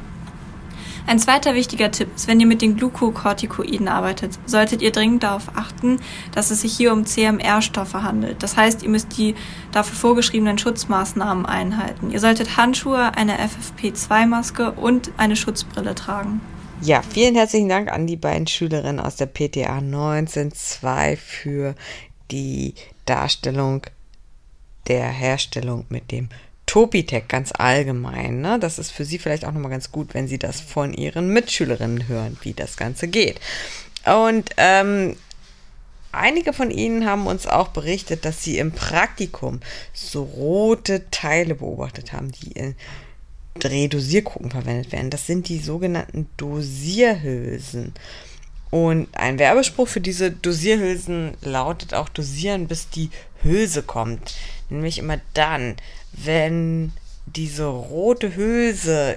Ein 1.06 1.18
zweiter 1.18 1.54
wichtiger 1.54 1.90
Tipp 1.90 2.08
ist, 2.14 2.28
wenn 2.28 2.40
ihr 2.40 2.46
mit 2.46 2.62
den 2.62 2.76
Glukokortikoiden 2.76 3.88
arbeitet, 3.88 4.38
solltet 4.46 4.82
ihr 4.82 4.92
dringend 4.92 5.22
darauf 5.22 5.56
achten, 5.56 6.00
dass 6.32 6.50
es 6.50 6.60
sich 6.60 6.76
hier 6.76 6.92
um 6.92 7.04
CMR-Stoffe 7.06 8.02
handelt. 8.02 8.42
Das 8.42 8.56
heißt, 8.56 8.82
ihr 8.82 8.88
müsst 8.88 9.16
die 9.16 9.34
dafür 9.72 9.96
vorgeschriebenen 9.96 10.58
Schutzmaßnahmen 10.58 11.46
einhalten. 11.46 12.10
Ihr 12.10 12.20
solltet 12.20 12.56
Handschuhe, 12.56 13.16
eine 13.16 13.38
FFP2-Maske 13.38 14.72
und 14.72 15.10
eine 15.16 15.36
Schutzbrille 15.36 15.94
tragen. 15.94 16.40
Ja, 16.82 17.02
vielen 17.02 17.34
herzlichen 17.34 17.68
Dank 17.68 17.92
an 17.92 18.06
die 18.06 18.16
beiden 18.16 18.46
Schülerinnen 18.46 19.00
aus 19.00 19.16
der 19.16 19.26
PTA 19.26 19.78
19.2 19.78 21.16
für 21.16 21.74
die 22.30 22.74
Darstellung 23.04 23.82
der 24.88 25.08
Herstellung 25.08 25.84
mit 25.90 26.10
dem 26.10 26.30
Topitech 26.70 27.26
ganz 27.26 27.50
allgemein. 27.52 28.42
Ne? 28.42 28.60
Das 28.60 28.78
ist 28.78 28.92
für 28.92 29.04
Sie 29.04 29.18
vielleicht 29.18 29.44
auch 29.44 29.50
nochmal 29.50 29.72
ganz 29.72 29.90
gut, 29.90 30.14
wenn 30.14 30.28
Sie 30.28 30.38
das 30.38 30.60
von 30.60 30.94
Ihren 30.94 31.28
Mitschülerinnen 31.30 32.06
hören, 32.06 32.38
wie 32.42 32.52
das 32.52 32.76
Ganze 32.76 33.08
geht. 33.08 33.40
Und 34.06 34.50
ähm, 34.56 35.16
einige 36.12 36.52
von 36.52 36.70
Ihnen 36.70 37.06
haben 37.06 37.26
uns 37.26 37.48
auch 37.48 37.68
berichtet, 37.68 38.24
dass 38.24 38.44
sie 38.44 38.58
im 38.58 38.70
Praktikum 38.70 39.58
so 39.92 40.22
rote 40.22 41.10
Teile 41.10 41.56
beobachtet 41.56 42.12
haben, 42.12 42.30
die 42.30 42.52
in 42.52 42.76
Drehdosierkrugen 43.58 44.52
verwendet 44.52 44.92
werden. 44.92 45.10
Das 45.10 45.26
sind 45.26 45.48
die 45.48 45.58
sogenannten 45.58 46.28
Dosierhülsen. 46.36 47.94
Und 48.70 49.08
ein 49.12 49.38
Werbespruch 49.38 49.88
für 49.88 50.00
diese 50.00 50.30
Dosierhülsen 50.30 51.36
lautet 51.42 51.92
auch 51.92 52.08
dosieren, 52.08 52.68
bis 52.68 52.88
die 52.88 53.10
Hülse 53.42 53.82
kommt. 53.82 54.36
Nämlich 54.68 54.98
immer 54.98 55.18
dann, 55.34 55.76
wenn 56.12 56.92
diese 57.26 57.66
rote 57.66 58.36
Hülse 58.36 59.16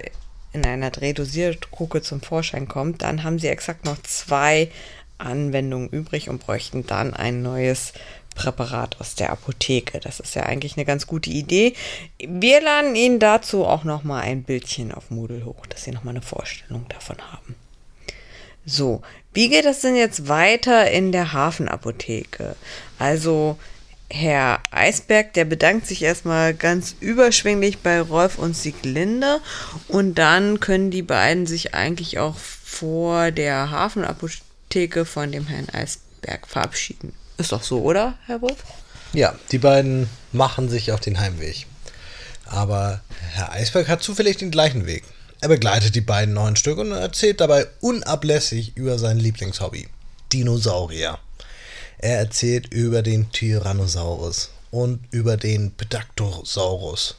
in 0.53 0.65
einer 0.65 0.91
Drehdosierkruke 0.91 2.01
zum 2.01 2.21
Vorschein 2.21 2.67
kommt, 2.67 3.01
dann 3.01 3.23
haben 3.23 3.39
sie 3.39 3.47
exakt 3.47 3.85
noch 3.85 4.01
zwei 4.03 4.71
Anwendungen 5.17 5.89
übrig 5.89 6.29
und 6.29 6.43
bräuchten 6.45 6.85
dann 6.85 7.13
ein 7.13 7.41
neues 7.41 7.93
Präparat 8.35 8.99
aus 8.99 9.15
der 9.15 9.31
Apotheke. 9.31 9.99
Das 9.99 10.19
ist 10.19 10.35
ja 10.35 10.43
eigentlich 10.43 10.75
eine 10.75 10.85
ganz 10.85 11.05
gute 11.05 11.29
Idee. 11.29 11.73
Wir 12.17 12.61
laden 12.61 12.95
Ihnen 12.95 13.19
dazu 13.19 13.65
auch 13.65 13.83
noch 13.83 14.03
mal 14.03 14.21
ein 14.21 14.43
Bildchen 14.43 14.91
auf 14.91 15.11
Moodle 15.11 15.45
hoch, 15.45 15.65
dass 15.67 15.83
Sie 15.83 15.91
noch 15.91 16.03
mal 16.03 16.11
eine 16.11 16.21
Vorstellung 16.21 16.87
davon 16.89 17.17
haben. 17.31 17.55
So, 18.65 19.01
wie 19.33 19.49
geht 19.49 19.65
es 19.65 19.81
denn 19.81 19.95
jetzt 19.95 20.27
weiter 20.27 20.89
in 20.91 21.11
der 21.11 21.33
Hafenapotheke? 21.33 22.55
Also 22.99 23.57
Herr 24.09 24.59
Eisberg, 24.69 25.33
der 25.33 25.45
bedankt 25.45 25.87
sich 25.87 26.03
erstmal 26.03 26.53
ganz 26.53 26.95
überschwänglich 26.99 27.79
bei 27.79 27.99
Rolf 27.99 28.37
und 28.37 28.55
Sieglinde 28.55 29.41
und 29.87 30.15
dann 30.15 30.59
können 30.59 30.91
die 30.91 31.01
beiden 31.01 31.47
sich 31.47 31.73
eigentlich 31.73 32.19
auch 32.19 32.35
vor 32.37 33.31
der 33.31 33.71
Hafenapotheke 33.71 35.05
von 35.05 35.31
dem 35.31 35.47
Herrn 35.47 35.69
Eisberg 35.69 36.47
verabschieden. 36.47 37.13
Ist 37.37 37.51
doch 37.51 37.63
so, 37.63 37.81
oder, 37.81 38.15
Herr 38.27 38.41
Wolf? 38.41 38.57
Ja, 39.13 39.33
die 39.51 39.57
beiden 39.57 40.09
machen 40.31 40.69
sich 40.69 40.91
auf 40.91 40.99
den 40.99 41.19
Heimweg. 41.19 41.65
Aber 42.45 43.01
Herr 43.31 43.51
Eisberg 43.51 43.87
hat 43.87 44.03
zufällig 44.03 44.37
den 44.37 44.51
gleichen 44.51 44.85
Weg. 44.85 45.03
Er 45.43 45.49
begleitet 45.49 45.93
die 45.93 45.99
beiden 45.99 46.37
ein 46.37 46.55
Stück 46.55 46.77
und 46.77 46.93
erzählt 46.93 47.41
dabei 47.41 47.67
unablässig 47.81 48.77
über 48.77 48.97
sein 48.97 49.17
Lieblingshobby: 49.17 49.89
Dinosaurier. 50.31 51.19
Er 51.97 52.19
erzählt 52.19 52.73
über 52.73 53.01
den 53.01 53.29
Tyrannosaurus 53.29 54.51
und 54.71 55.01
über 55.11 55.35
den 55.35 55.71
Pedactosaurus 55.75 57.15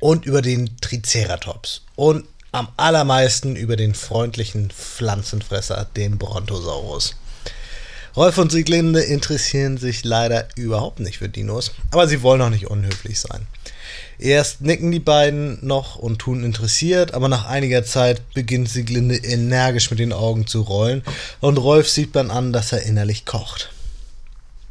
und 0.00 0.24
über 0.24 0.40
den 0.40 0.78
Triceratops 0.80 1.82
und 1.94 2.24
am 2.52 2.68
allermeisten 2.78 3.54
über 3.54 3.76
den 3.76 3.94
freundlichen 3.94 4.70
Pflanzenfresser, 4.70 5.90
den 5.94 6.16
Brontosaurus. 6.16 7.16
Rolf 8.16 8.38
und 8.38 8.50
Sieglinde 8.50 9.02
interessieren 9.02 9.76
sich 9.76 10.04
leider 10.04 10.48
überhaupt 10.56 11.00
nicht 11.00 11.18
für 11.18 11.28
Dinos, 11.28 11.72
aber 11.90 12.08
sie 12.08 12.22
wollen 12.22 12.40
auch 12.40 12.48
nicht 12.48 12.68
unhöflich 12.68 13.20
sein. 13.20 13.46
Erst 14.18 14.60
nicken 14.60 14.90
die 14.90 15.00
beiden 15.00 15.64
noch 15.64 15.96
und 15.96 16.18
tun 16.18 16.44
interessiert, 16.44 17.14
aber 17.14 17.28
nach 17.28 17.46
einiger 17.46 17.84
Zeit 17.84 18.22
beginnt 18.34 18.68
Sieglinde 18.68 19.16
energisch 19.16 19.90
mit 19.90 19.98
den 19.98 20.12
Augen 20.12 20.46
zu 20.46 20.62
rollen 20.62 21.02
und 21.40 21.58
Rolf 21.58 21.88
sieht 21.88 22.16
dann 22.16 22.30
an, 22.30 22.52
dass 22.52 22.72
er 22.72 22.82
innerlich 22.82 23.24
kocht. 23.24 23.70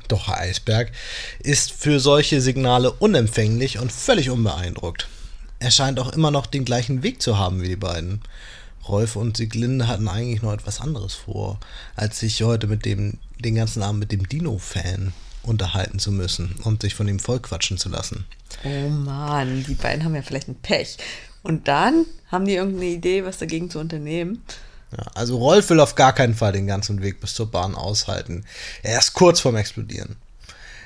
Doch 0.07 0.27
Herr 0.27 0.39
Eisberg 0.39 0.91
ist 1.39 1.71
für 1.71 1.99
solche 1.99 2.41
Signale 2.41 2.91
unempfänglich 2.91 3.79
und 3.79 3.91
völlig 3.91 4.29
unbeeindruckt. 4.29 5.07
Er 5.59 5.71
scheint 5.71 5.99
auch 5.99 6.13
immer 6.13 6.31
noch 6.31 6.45
den 6.45 6.65
gleichen 6.65 7.03
Weg 7.03 7.21
zu 7.21 7.37
haben 7.37 7.61
wie 7.61 7.67
die 7.67 7.75
beiden. 7.75 8.21
Rolf 8.87 9.15
und 9.15 9.37
Sieglinde 9.37 9.87
hatten 9.87 10.07
eigentlich 10.07 10.41
noch 10.41 10.53
etwas 10.53 10.79
anderes 10.79 11.13
vor, 11.13 11.59
als 11.95 12.19
sich 12.19 12.43
heute 12.43 12.67
mit 12.67 12.85
dem, 12.85 13.15
den 13.39 13.55
ganzen 13.55 13.83
Abend 13.83 13.99
mit 13.99 14.11
dem 14.11 14.27
Dino-Fan 14.27 15.13
unterhalten 15.47 15.99
zu 15.99 16.11
müssen 16.11 16.55
und 16.63 16.81
sich 16.81 16.93
von 16.93 17.07
ihm 17.07 17.19
vollquatschen 17.19 17.77
zu 17.77 17.89
lassen. 17.89 18.25
Oh 18.63 18.89
Mann, 18.89 19.63
die 19.63 19.75
beiden 19.75 20.03
haben 20.03 20.15
ja 20.15 20.21
vielleicht 20.21 20.47
ein 20.47 20.55
Pech. 20.55 20.97
Und 21.43 21.67
dann 21.67 22.05
haben 22.27 22.45
die 22.45 22.55
irgendeine 22.55 22.91
Idee, 22.91 23.23
was 23.23 23.37
dagegen 23.37 23.69
zu 23.69 23.79
unternehmen. 23.79 24.43
Ja, 24.91 25.03
also 25.15 25.37
Rolf 25.37 25.69
will 25.69 25.79
auf 25.79 25.95
gar 25.95 26.13
keinen 26.13 26.35
Fall 26.35 26.53
den 26.53 26.67
ganzen 26.67 27.01
Weg 27.01 27.19
bis 27.19 27.33
zur 27.33 27.51
Bahn 27.51 27.75
aushalten. 27.75 28.45
Er 28.83 28.99
ist 28.99 29.13
kurz 29.13 29.39
vorm 29.39 29.55
Explodieren. 29.55 30.17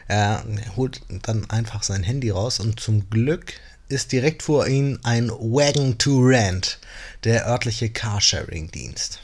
Er 0.07 0.43
holt 0.75 1.01
dann 1.23 1.49
einfach 1.49 1.83
sein 1.83 2.03
Handy 2.03 2.31
raus 2.31 2.59
und 2.59 2.79
zum 2.79 3.09
Glück 3.09 3.53
ist 3.87 4.11
direkt 4.11 4.43
vor 4.43 4.67
ihm 4.67 4.99
ein 5.03 5.29
Wagon 5.29 5.97
to 5.97 6.19
Rent, 6.19 6.79
der 7.23 7.47
örtliche 7.47 7.89
Carsharing-Dienst. 7.89 9.19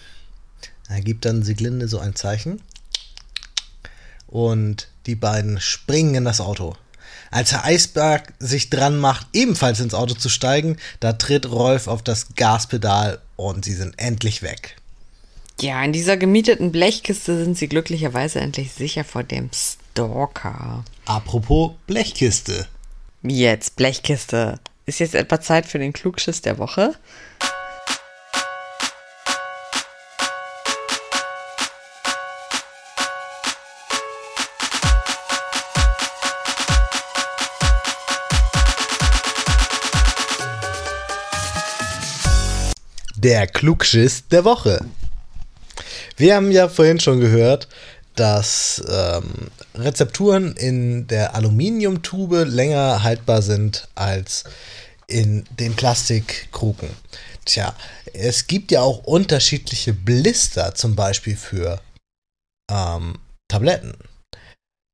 Er 0.90 1.02
gibt 1.02 1.26
dann 1.26 1.44
Sieglinde 1.44 1.88
so 1.88 2.00
ein 2.00 2.16
Zeichen 2.16 2.62
und 4.28 4.88
die 5.08 5.16
beiden 5.16 5.60
springen 5.60 6.16
in 6.16 6.26
das 6.26 6.42
Auto. 6.42 6.76
Als 7.32 7.52
Herr 7.52 7.66
Eisberg 7.66 8.34
sich 8.40 8.70
dran 8.70 9.00
macht, 9.00 9.28
ebenfalls 9.34 9.80
ins 9.80 9.94
Auto 9.94 10.14
zu 10.14 10.30
steigen, 10.30 10.78
da 11.00 11.14
tritt 11.14 11.50
Rolf 11.50 11.88
auf 11.88 12.02
das 12.02 12.36
Gaspedal 12.36 13.20
und 13.36 13.66
sie 13.66 13.74
sind 13.74 13.96
endlich 13.98 14.42
weg. 14.44 14.76
Ja, 15.60 15.84
in 15.84 15.92
dieser 15.92 16.18
gemieteten 16.18 16.72
Blechkiste 16.72 17.44
sind 17.44 17.58
sie 17.58 17.68
glücklicherweise 17.68 18.40
endlich 18.40 18.74
sicher 18.74 19.04
vor 19.04 19.24
dem 19.24 19.50
Stalker. 19.54 20.84
Apropos 21.06 21.72
Blechkiste. 21.88 22.68
Jetzt, 23.24 23.76
Blechkiste. 23.76 24.60
Ist 24.86 25.00
jetzt 25.00 25.16
etwa 25.16 25.42
Zeit 25.42 25.66
für 25.66 25.80
den 25.80 25.94
Klugschiss 25.94 26.42
der 26.42 26.60
Woche? 26.60 26.94
Der 43.18 43.48
Klugschiss 43.48 44.28
der 44.28 44.46
Woche. 44.46 44.86
Wir 46.16 46.36
haben 46.36 46.52
ja 46.52 46.70
vorhin 46.70 47.00
schon 47.00 47.20
gehört, 47.20 47.68
dass 48.16 48.82
ähm, 48.90 49.50
Rezepturen 49.76 50.56
in 50.56 51.08
der 51.08 51.36
Aluminiumtube 51.36 52.44
länger 52.44 53.04
haltbar 53.04 53.42
sind 53.42 53.88
als 53.96 54.44
in 55.08 55.46
den 55.60 55.76
Plastikkrugen. 55.76 56.90
Tja, 57.46 57.76
es 58.14 58.48
gibt 58.48 58.72
ja 58.72 58.82
auch 58.82 59.04
unterschiedliche 59.04 59.94
Blister, 59.94 60.74
zum 60.76 60.96
Beispiel 60.96 61.36
für 61.36 61.80
ähm, 62.72 63.20
Tabletten. 63.48 63.94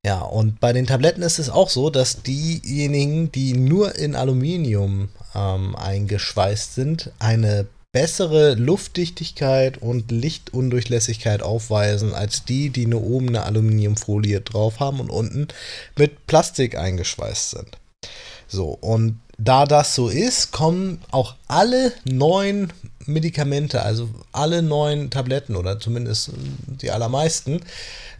Ja, 0.06 0.20
und 0.20 0.60
bei 0.60 0.74
den 0.74 0.86
Tabletten 0.86 1.22
ist 1.22 1.38
es 1.38 1.48
auch 1.48 1.70
so, 1.70 1.88
dass 1.88 2.22
diejenigen, 2.22 3.32
die 3.32 3.54
nur 3.54 3.94
in 3.96 4.14
Aluminium 4.14 5.08
ähm, 5.34 5.74
eingeschweißt 5.74 6.74
sind, 6.74 7.10
eine 7.18 7.66
bessere 7.94 8.54
Luftdichtigkeit 8.54 9.78
und 9.78 10.10
Lichtundurchlässigkeit 10.10 11.42
aufweisen 11.42 12.12
als 12.12 12.44
die, 12.44 12.70
die 12.70 12.86
nur 12.86 13.04
oben 13.04 13.28
eine 13.28 13.44
Aluminiumfolie 13.44 14.40
drauf 14.40 14.80
haben 14.80 14.98
und 14.98 15.10
unten 15.10 15.48
mit 15.96 16.26
Plastik 16.26 16.76
eingeschweißt 16.76 17.50
sind. 17.50 17.78
So, 18.48 18.76
und 18.80 19.20
da 19.38 19.64
das 19.64 19.94
so 19.94 20.08
ist, 20.08 20.50
kommen 20.50 21.00
auch 21.12 21.36
alle 21.46 21.92
neuen 22.04 22.72
Medikamente, 23.06 23.82
also 23.82 24.08
alle 24.32 24.62
neuen 24.62 25.10
Tabletten 25.10 25.54
oder 25.54 25.78
zumindest 25.78 26.30
die 26.66 26.90
allermeisten, 26.90 27.60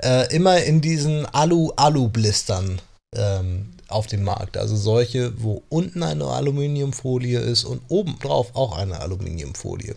äh, 0.02 0.32
immer 0.32 0.62
in 0.62 0.82
diesen 0.82 1.26
Alu-Alu-Blistern 1.26 2.80
ähm, 3.16 3.73
auf 3.88 4.06
den 4.06 4.22
Markt. 4.22 4.56
Also 4.56 4.76
solche, 4.76 5.32
wo 5.42 5.62
unten 5.68 6.02
eine 6.02 6.24
Aluminiumfolie 6.24 7.38
ist 7.38 7.64
und 7.64 7.82
oben 7.88 8.18
drauf 8.20 8.50
auch 8.54 8.76
eine 8.76 9.00
Aluminiumfolie. 9.00 9.94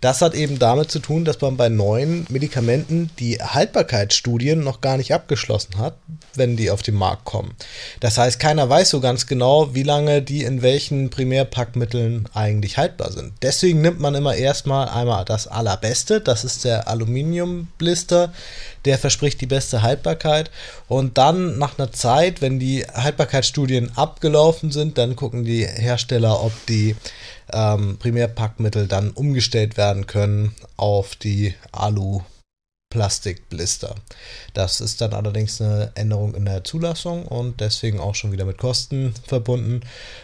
Das 0.00 0.20
hat 0.20 0.34
eben 0.34 0.58
damit 0.58 0.90
zu 0.90 0.98
tun, 0.98 1.24
dass 1.24 1.40
man 1.40 1.56
bei 1.56 1.70
neuen 1.70 2.26
Medikamenten 2.28 3.10
die 3.18 3.38
Haltbarkeitsstudien 3.40 4.62
noch 4.62 4.82
gar 4.82 4.98
nicht 4.98 5.14
abgeschlossen 5.14 5.78
hat, 5.78 5.96
wenn 6.34 6.56
die 6.56 6.70
auf 6.70 6.82
den 6.82 6.94
Markt 6.94 7.24
kommen. 7.24 7.54
Das 8.00 8.18
heißt, 8.18 8.38
keiner 8.38 8.68
weiß 8.68 8.90
so 8.90 9.00
ganz 9.00 9.26
genau, 9.26 9.74
wie 9.74 9.82
lange 9.82 10.20
die 10.20 10.42
in 10.42 10.60
welchen 10.60 11.08
Primärpackmitteln 11.08 12.28
eigentlich 12.34 12.76
haltbar 12.76 13.12
sind. 13.12 13.32
Deswegen 13.40 13.80
nimmt 13.80 13.98
man 13.98 14.14
immer 14.14 14.34
erstmal 14.34 14.88
einmal 14.90 15.24
das 15.24 15.46
allerbeste, 15.46 16.20
das 16.20 16.44
ist 16.44 16.64
der 16.64 16.86
Aluminiumblister, 16.88 18.32
der 18.84 18.98
verspricht 18.98 19.40
die 19.40 19.46
beste 19.46 19.82
Haltbarkeit 19.82 20.50
und 20.88 21.18
dann 21.18 21.58
nach 21.58 21.78
einer 21.78 21.92
Zeit, 21.92 22.40
wenn 22.40 22.58
die 22.58 22.84
Haltbarkeitsstudien 22.86 23.96
abgelaufen 23.96 24.70
sind, 24.70 24.98
dann 24.98 25.16
gucken 25.16 25.44
die 25.44 25.66
Hersteller, 25.66 26.42
ob 26.42 26.52
die 26.66 26.96
ähm, 27.52 27.98
Primärpackmittel 27.98 28.86
dann 28.86 29.10
umgestellt 29.10 29.76
werden 29.76 30.06
können 30.06 30.54
auf 30.76 31.16
die 31.16 31.54
Alu. 31.72 32.22
Plastikblister. 32.94 33.96
Das 34.52 34.80
ist 34.80 35.00
dann 35.00 35.14
allerdings 35.14 35.60
eine 35.60 35.90
Änderung 35.96 36.36
in 36.36 36.44
der 36.44 36.62
Zulassung 36.62 37.26
und 37.26 37.60
deswegen 37.60 37.98
auch 37.98 38.14
schon 38.14 38.30
wieder 38.30 38.44
mit 38.44 38.56
Kosten 38.56 39.12
verbunden. 39.26 39.80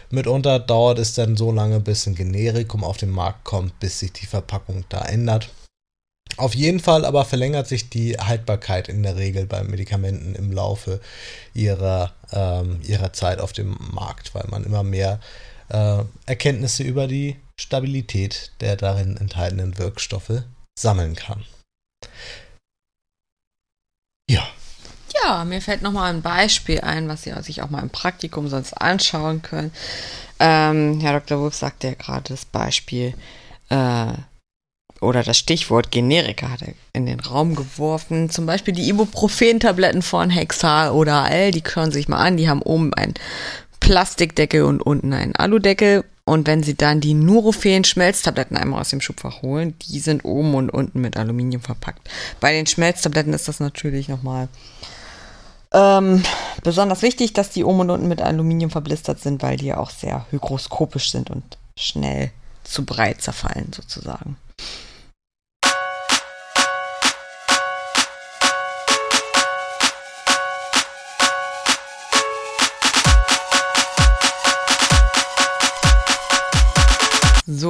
Mitunter 0.09 0.57
dauert 0.57 0.97
es 0.97 1.13
dann 1.13 1.35
so 1.35 1.51
lange, 1.51 1.81
bis 1.81 2.07
ein 2.07 2.15
Generikum 2.15 2.85
auf 2.85 2.95
den 2.95 3.09
Markt 3.09 3.43
kommt, 3.43 3.77
bis 3.81 3.99
sich 3.99 4.13
die 4.13 4.25
Verpackung 4.25 4.85
da 4.87 5.01
ändert. 5.01 5.49
Auf 6.37 6.55
jeden 6.55 6.79
Fall 6.79 7.05
aber 7.05 7.25
verlängert 7.25 7.67
sich 7.67 7.89
die 7.89 8.17
Haltbarkeit 8.17 8.87
in 8.87 9.03
der 9.03 9.17
Regel 9.17 9.45
bei 9.45 9.63
Medikamenten 9.63 10.33
im 10.35 10.51
Laufe 10.51 11.01
ihrer, 11.53 12.13
ähm, 12.31 12.79
ihrer 12.83 13.13
Zeit 13.13 13.39
auf 13.39 13.53
dem 13.53 13.77
Markt, 13.91 14.33
weil 14.33 14.45
man 14.49 14.63
immer 14.63 14.83
mehr 14.83 15.19
äh, 15.69 16.03
Erkenntnisse 16.25 16.83
über 16.83 17.07
die 17.07 17.37
Stabilität 17.59 18.51
der 18.61 18.75
darin 18.75 19.17
enthaltenen 19.17 19.77
Wirkstoffe 19.77 20.43
sammeln 20.77 21.15
kann. 21.15 21.43
Ja. 24.29 24.47
Ja, 25.23 25.43
mir 25.43 25.61
fällt 25.61 25.81
nochmal 25.81 26.13
ein 26.13 26.21
Beispiel 26.21 26.81
ein, 26.81 27.07
was 27.07 27.23
Sie 27.23 27.33
sich 27.43 27.61
auch 27.61 27.69
mal 27.69 27.83
im 27.83 27.89
Praktikum 27.89 28.47
sonst 28.47 28.73
anschauen 28.73 29.41
können. 29.41 29.71
Ähm, 30.39 30.99
Herr 31.01 31.19
Dr. 31.19 31.39
Wolf 31.39 31.53
sagte 31.53 31.87
ja 31.87 31.93
gerade 31.93 32.29
das 32.29 32.45
Beispiel 32.45 33.13
äh, 33.69 34.13
oder 35.01 35.23
das 35.23 35.37
Stichwort 35.37 35.91
Generika 35.91 36.49
hat 36.49 36.61
er 36.61 36.73
in 36.93 37.05
den 37.05 37.19
Raum 37.19 37.55
geworfen. 37.55 38.29
Zum 38.29 38.45
Beispiel 38.45 38.73
die 38.73 38.87
Ibuprofen-Tabletten 38.89 40.03
von 40.03 40.29
Hexal 40.29 40.91
oder 40.91 41.23
Al, 41.23 41.51
die 41.51 41.61
können 41.61 41.91
sich 41.91 42.07
mal 42.07 42.19
an. 42.19 42.37
Die 42.37 42.47
haben 42.47 42.61
oben 42.61 42.93
einen 42.93 43.15
Plastikdeckel 43.79 44.63
und 44.63 44.81
unten 44.81 45.11
einen 45.11 45.35
Aludeckel. 45.35 46.05
Und 46.23 46.45
wenn 46.47 46.61
Sie 46.61 46.75
dann 46.75 47.01
die 47.01 47.15
Nurofen-Schmelztabletten 47.15 48.55
einmal 48.55 48.81
aus 48.81 48.89
dem 48.89 49.01
Schubfach 49.01 49.41
holen, 49.41 49.73
die 49.89 49.99
sind 49.99 50.23
oben 50.23 50.53
und 50.53 50.69
unten 50.69 51.01
mit 51.01 51.17
Aluminium 51.17 51.63
verpackt. 51.63 52.07
Bei 52.39 52.53
den 52.53 52.67
Schmelztabletten 52.67 53.33
ist 53.33 53.47
das 53.47 53.59
natürlich 53.59 54.07
nochmal 54.07 54.47
ähm, 55.73 56.21
besonders 56.63 57.01
wichtig, 57.01 57.33
dass 57.33 57.49
die 57.49 57.63
oben 57.63 57.79
und 57.81 57.89
unten 57.89 58.07
mit 58.07 58.21
Aluminium 58.21 58.69
verblistert 58.69 59.19
sind, 59.19 59.41
weil 59.41 59.57
die 59.57 59.67
ja 59.67 59.77
auch 59.77 59.89
sehr 59.89 60.27
hygroskopisch 60.29 61.11
sind 61.11 61.31
und 61.31 61.43
schnell 61.75 62.31
zu 62.63 62.85
breit 62.85 63.21
zerfallen 63.21 63.71
sozusagen. 63.73 64.37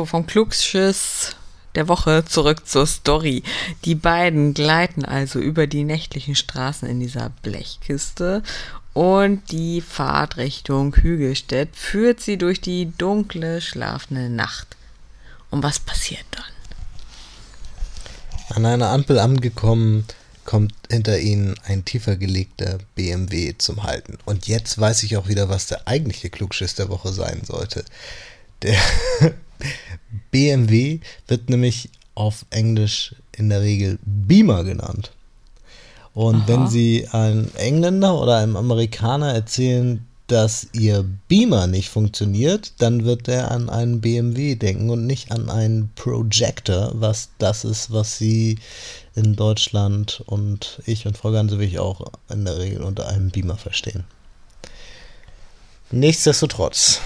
So, 0.01 0.07
vom 0.07 0.25
Klugschiss 0.25 1.35
der 1.75 1.87
Woche 1.87 2.25
zurück 2.25 2.67
zur 2.67 2.87
Story. 2.87 3.43
Die 3.85 3.93
beiden 3.93 4.55
gleiten 4.55 5.05
also 5.05 5.37
über 5.37 5.67
die 5.67 5.83
nächtlichen 5.83 6.33
Straßen 6.33 6.89
in 6.89 6.99
dieser 6.99 7.29
Blechkiste 7.43 8.41
und 8.93 9.51
die 9.51 9.79
Fahrtrichtung 9.79 10.95
Hügelstedt 10.95 11.75
führt 11.75 12.19
sie 12.19 12.39
durch 12.39 12.61
die 12.61 12.91
dunkle, 12.97 13.61
schlafende 13.61 14.27
Nacht. 14.31 14.75
Und 15.51 15.61
was 15.61 15.77
passiert 15.77 16.25
dann? 16.31 16.45
An 18.57 18.65
einer 18.65 18.89
Ampel 18.89 19.19
angekommen, 19.19 20.05
kommt 20.45 20.73
hinter 20.89 21.19
ihnen 21.19 21.53
ein 21.63 21.85
tiefer 21.85 22.15
gelegter 22.15 22.79
BMW 22.95 23.53
zum 23.55 23.83
Halten. 23.83 24.17
Und 24.25 24.47
jetzt 24.47 24.79
weiß 24.79 25.03
ich 25.03 25.15
auch 25.15 25.27
wieder, 25.27 25.47
was 25.47 25.67
der 25.67 25.87
eigentliche 25.87 26.31
Klugschiss 26.31 26.73
der 26.73 26.89
Woche 26.89 27.13
sein 27.13 27.43
sollte. 27.45 27.85
Der 28.63 28.79
BMW 30.31 30.99
wird 31.27 31.49
nämlich 31.49 31.89
auf 32.15 32.45
Englisch 32.49 33.15
in 33.31 33.49
der 33.49 33.61
Regel 33.61 33.99
Beamer 34.03 34.63
genannt. 34.63 35.11
Und 36.13 36.35
Aha. 36.35 36.47
wenn 36.47 36.67
Sie 36.67 37.07
einem 37.11 37.49
Engländer 37.55 38.19
oder 38.19 38.37
einem 38.37 38.57
Amerikaner 38.57 39.33
erzählen, 39.33 40.05
dass 40.27 40.67
Ihr 40.71 41.05
Beamer 41.27 41.67
nicht 41.67 41.89
funktioniert, 41.89 42.73
dann 42.77 43.03
wird 43.03 43.27
er 43.27 43.51
an 43.51 43.69
einen 43.69 43.99
BMW 43.99 44.55
denken 44.55 44.89
und 44.89 45.05
nicht 45.05 45.31
an 45.31 45.49
einen 45.49 45.91
Projector, 45.95 46.91
was 46.93 47.29
das 47.37 47.65
ist, 47.65 47.91
was 47.91 48.17
Sie 48.17 48.57
in 49.15 49.35
Deutschland 49.35 50.23
und 50.25 50.81
ich 50.85 51.05
und 51.05 51.17
Frau 51.17 51.31
Gansewig 51.31 51.79
auch 51.79 52.11
in 52.29 52.45
der 52.45 52.59
Regel 52.59 52.81
unter 52.81 53.07
einem 53.07 53.29
Beamer 53.29 53.57
verstehen. 53.57 54.05
Nichtsdestotrotz, 55.91 57.01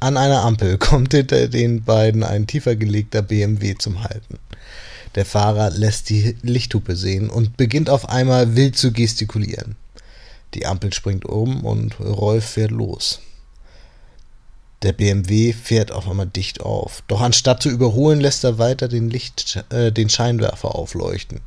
an 0.00 0.16
einer 0.16 0.42
Ampel 0.42 0.78
kommt 0.78 1.12
hinter 1.12 1.48
den 1.48 1.84
beiden 1.84 2.22
ein 2.24 2.46
tiefer 2.46 2.76
gelegter 2.76 3.22
BMW 3.22 3.76
zum 3.76 4.02
Halten. 4.02 4.38
Der 5.14 5.26
Fahrer 5.26 5.70
lässt 5.70 6.08
die 6.08 6.36
Lichthupe 6.42 6.96
sehen 6.96 7.30
und 7.30 7.56
beginnt 7.56 7.90
auf 7.90 8.08
einmal 8.08 8.56
wild 8.56 8.76
zu 8.76 8.92
gestikulieren. 8.92 9.76
Die 10.54 10.66
Ampel 10.66 10.92
springt 10.92 11.24
um 11.24 11.64
und 11.64 11.98
Rolf 12.00 12.44
fährt 12.44 12.70
los. 12.70 13.20
Der 14.82 14.92
BMW 14.92 15.52
fährt 15.52 15.92
auf 15.92 16.08
einmal 16.08 16.26
dicht 16.26 16.60
auf. 16.60 17.02
Doch 17.06 17.20
anstatt 17.20 17.62
zu 17.62 17.68
überholen, 17.68 18.20
lässt 18.20 18.44
er 18.44 18.58
weiter 18.58 18.88
den, 18.88 19.10
Licht, 19.10 19.62
äh, 19.70 19.92
den 19.92 20.08
Scheinwerfer 20.08 20.74
aufleuchten. 20.74 21.40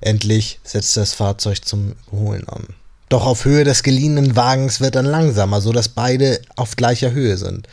Endlich 0.00 0.58
setzt 0.64 0.96
das 0.96 1.12
Fahrzeug 1.12 1.64
zum 1.64 1.94
Überholen 2.08 2.48
an. 2.48 2.66
Doch 3.12 3.26
auf 3.26 3.44
Höhe 3.44 3.64
des 3.64 3.82
geliehenen 3.82 4.36
Wagens 4.36 4.80
wird 4.80 4.94
dann 4.94 5.04
langsamer, 5.04 5.60
so 5.60 5.70
dass 5.70 5.90
beide 5.90 6.40
auf 6.56 6.76
gleicher 6.76 7.10
Höhe 7.10 7.36
sind. 7.36 7.68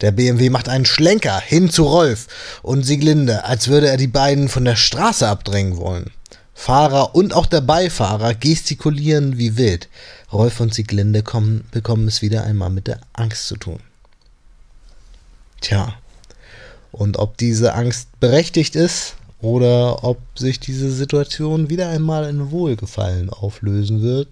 Der 0.00 0.12
BMW 0.12 0.48
macht 0.48 0.70
einen 0.70 0.86
Schlenker 0.86 1.38
hin 1.38 1.68
zu 1.68 1.84
Rolf 1.84 2.26
und 2.62 2.84
Sieglinde, 2.84 3.44
als 3.44 3.68
würde 3.68 3.88
er 3.88 3.98
die 3.98 4.06
beiden 4.06 4.48
von 4.48 4.64
der 4.64 4.76
Straße 4.76 5.28
abdrängen 5.28 5.76
wollen. 5.76 6.10
Fahrer 6.54 7.14
und 7.14 7.34
auch 7.34 7.44
der 7.44 7.60
Beifahrer 7.60 8.32
gestikulieren 8.32 9.36
wie 9.36 9.58
wild. 9.58 9.90
Rolf 10.32 10.58
und 10.58 10.72
Sieglinde 10.72 11.22
kommen, 11.22 11.66
bekommen 11.70 12.08
es 12.08 12.22
wieder 12.22 12.44
einmal 12.44 12.70
mit 12.70 12.86
der 12.86 13.00
Angst 13.12 13.46
zu 13.46 13.58
tun. 13.58 13.80
Tja, 15.60 15.92
und 16.92 17.18
ob 17.18 17.36
diese 17.36 17.74
Angst 17.74 18.08
berechtigt 18.20 18.74
ist 18.74 19.16
oder 19.42 20.02
ob 20.02 20.18
sich 20.34 20.58
diese 20.60 20.90
Situation 20.90 21.68
wieder 21.68 21.90
einmal 21.90 22.26
in 22.26 22.50
Wohlgefallen 22.50 23.28
auflösen 23.28 24.00
wird, 24.00 24.28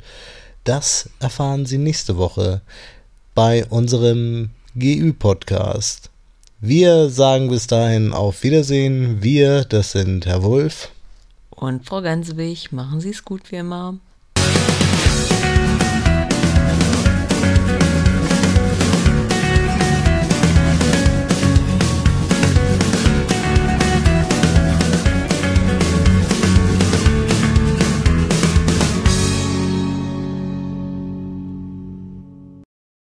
das 0.67 1.09
erfahren 1.21 1.65
Sie 1.65 1.79
nächste 1.79 2.17
Woche 2.17 2.61
bei 3.35 3.65
unserem 3.67 4.51
GÜ-Podcast 4.75 6.11
Wir 6.61 7.09
sagen 7.09 7.49
bis 7.49 7.69
dahin 7.69 8.13
auf 8.13 8.43
Wiedersehen. 8.43 9.23
Wir, 9.23 9.65
das 9.65 9.93
sind 9.93 10.27
Herr 10.27 10.43
Wulff. 10.43 10.91
Und 11.51 11.87
Frau 11.87 12.03
Gansewig, 12.03 12.73
machen 12.73 13.01
Sie 13.01 13.11
es 13.11 13.25
gut 13.25 13.53
wie 13.53 13.57
immer. 13.57 13.99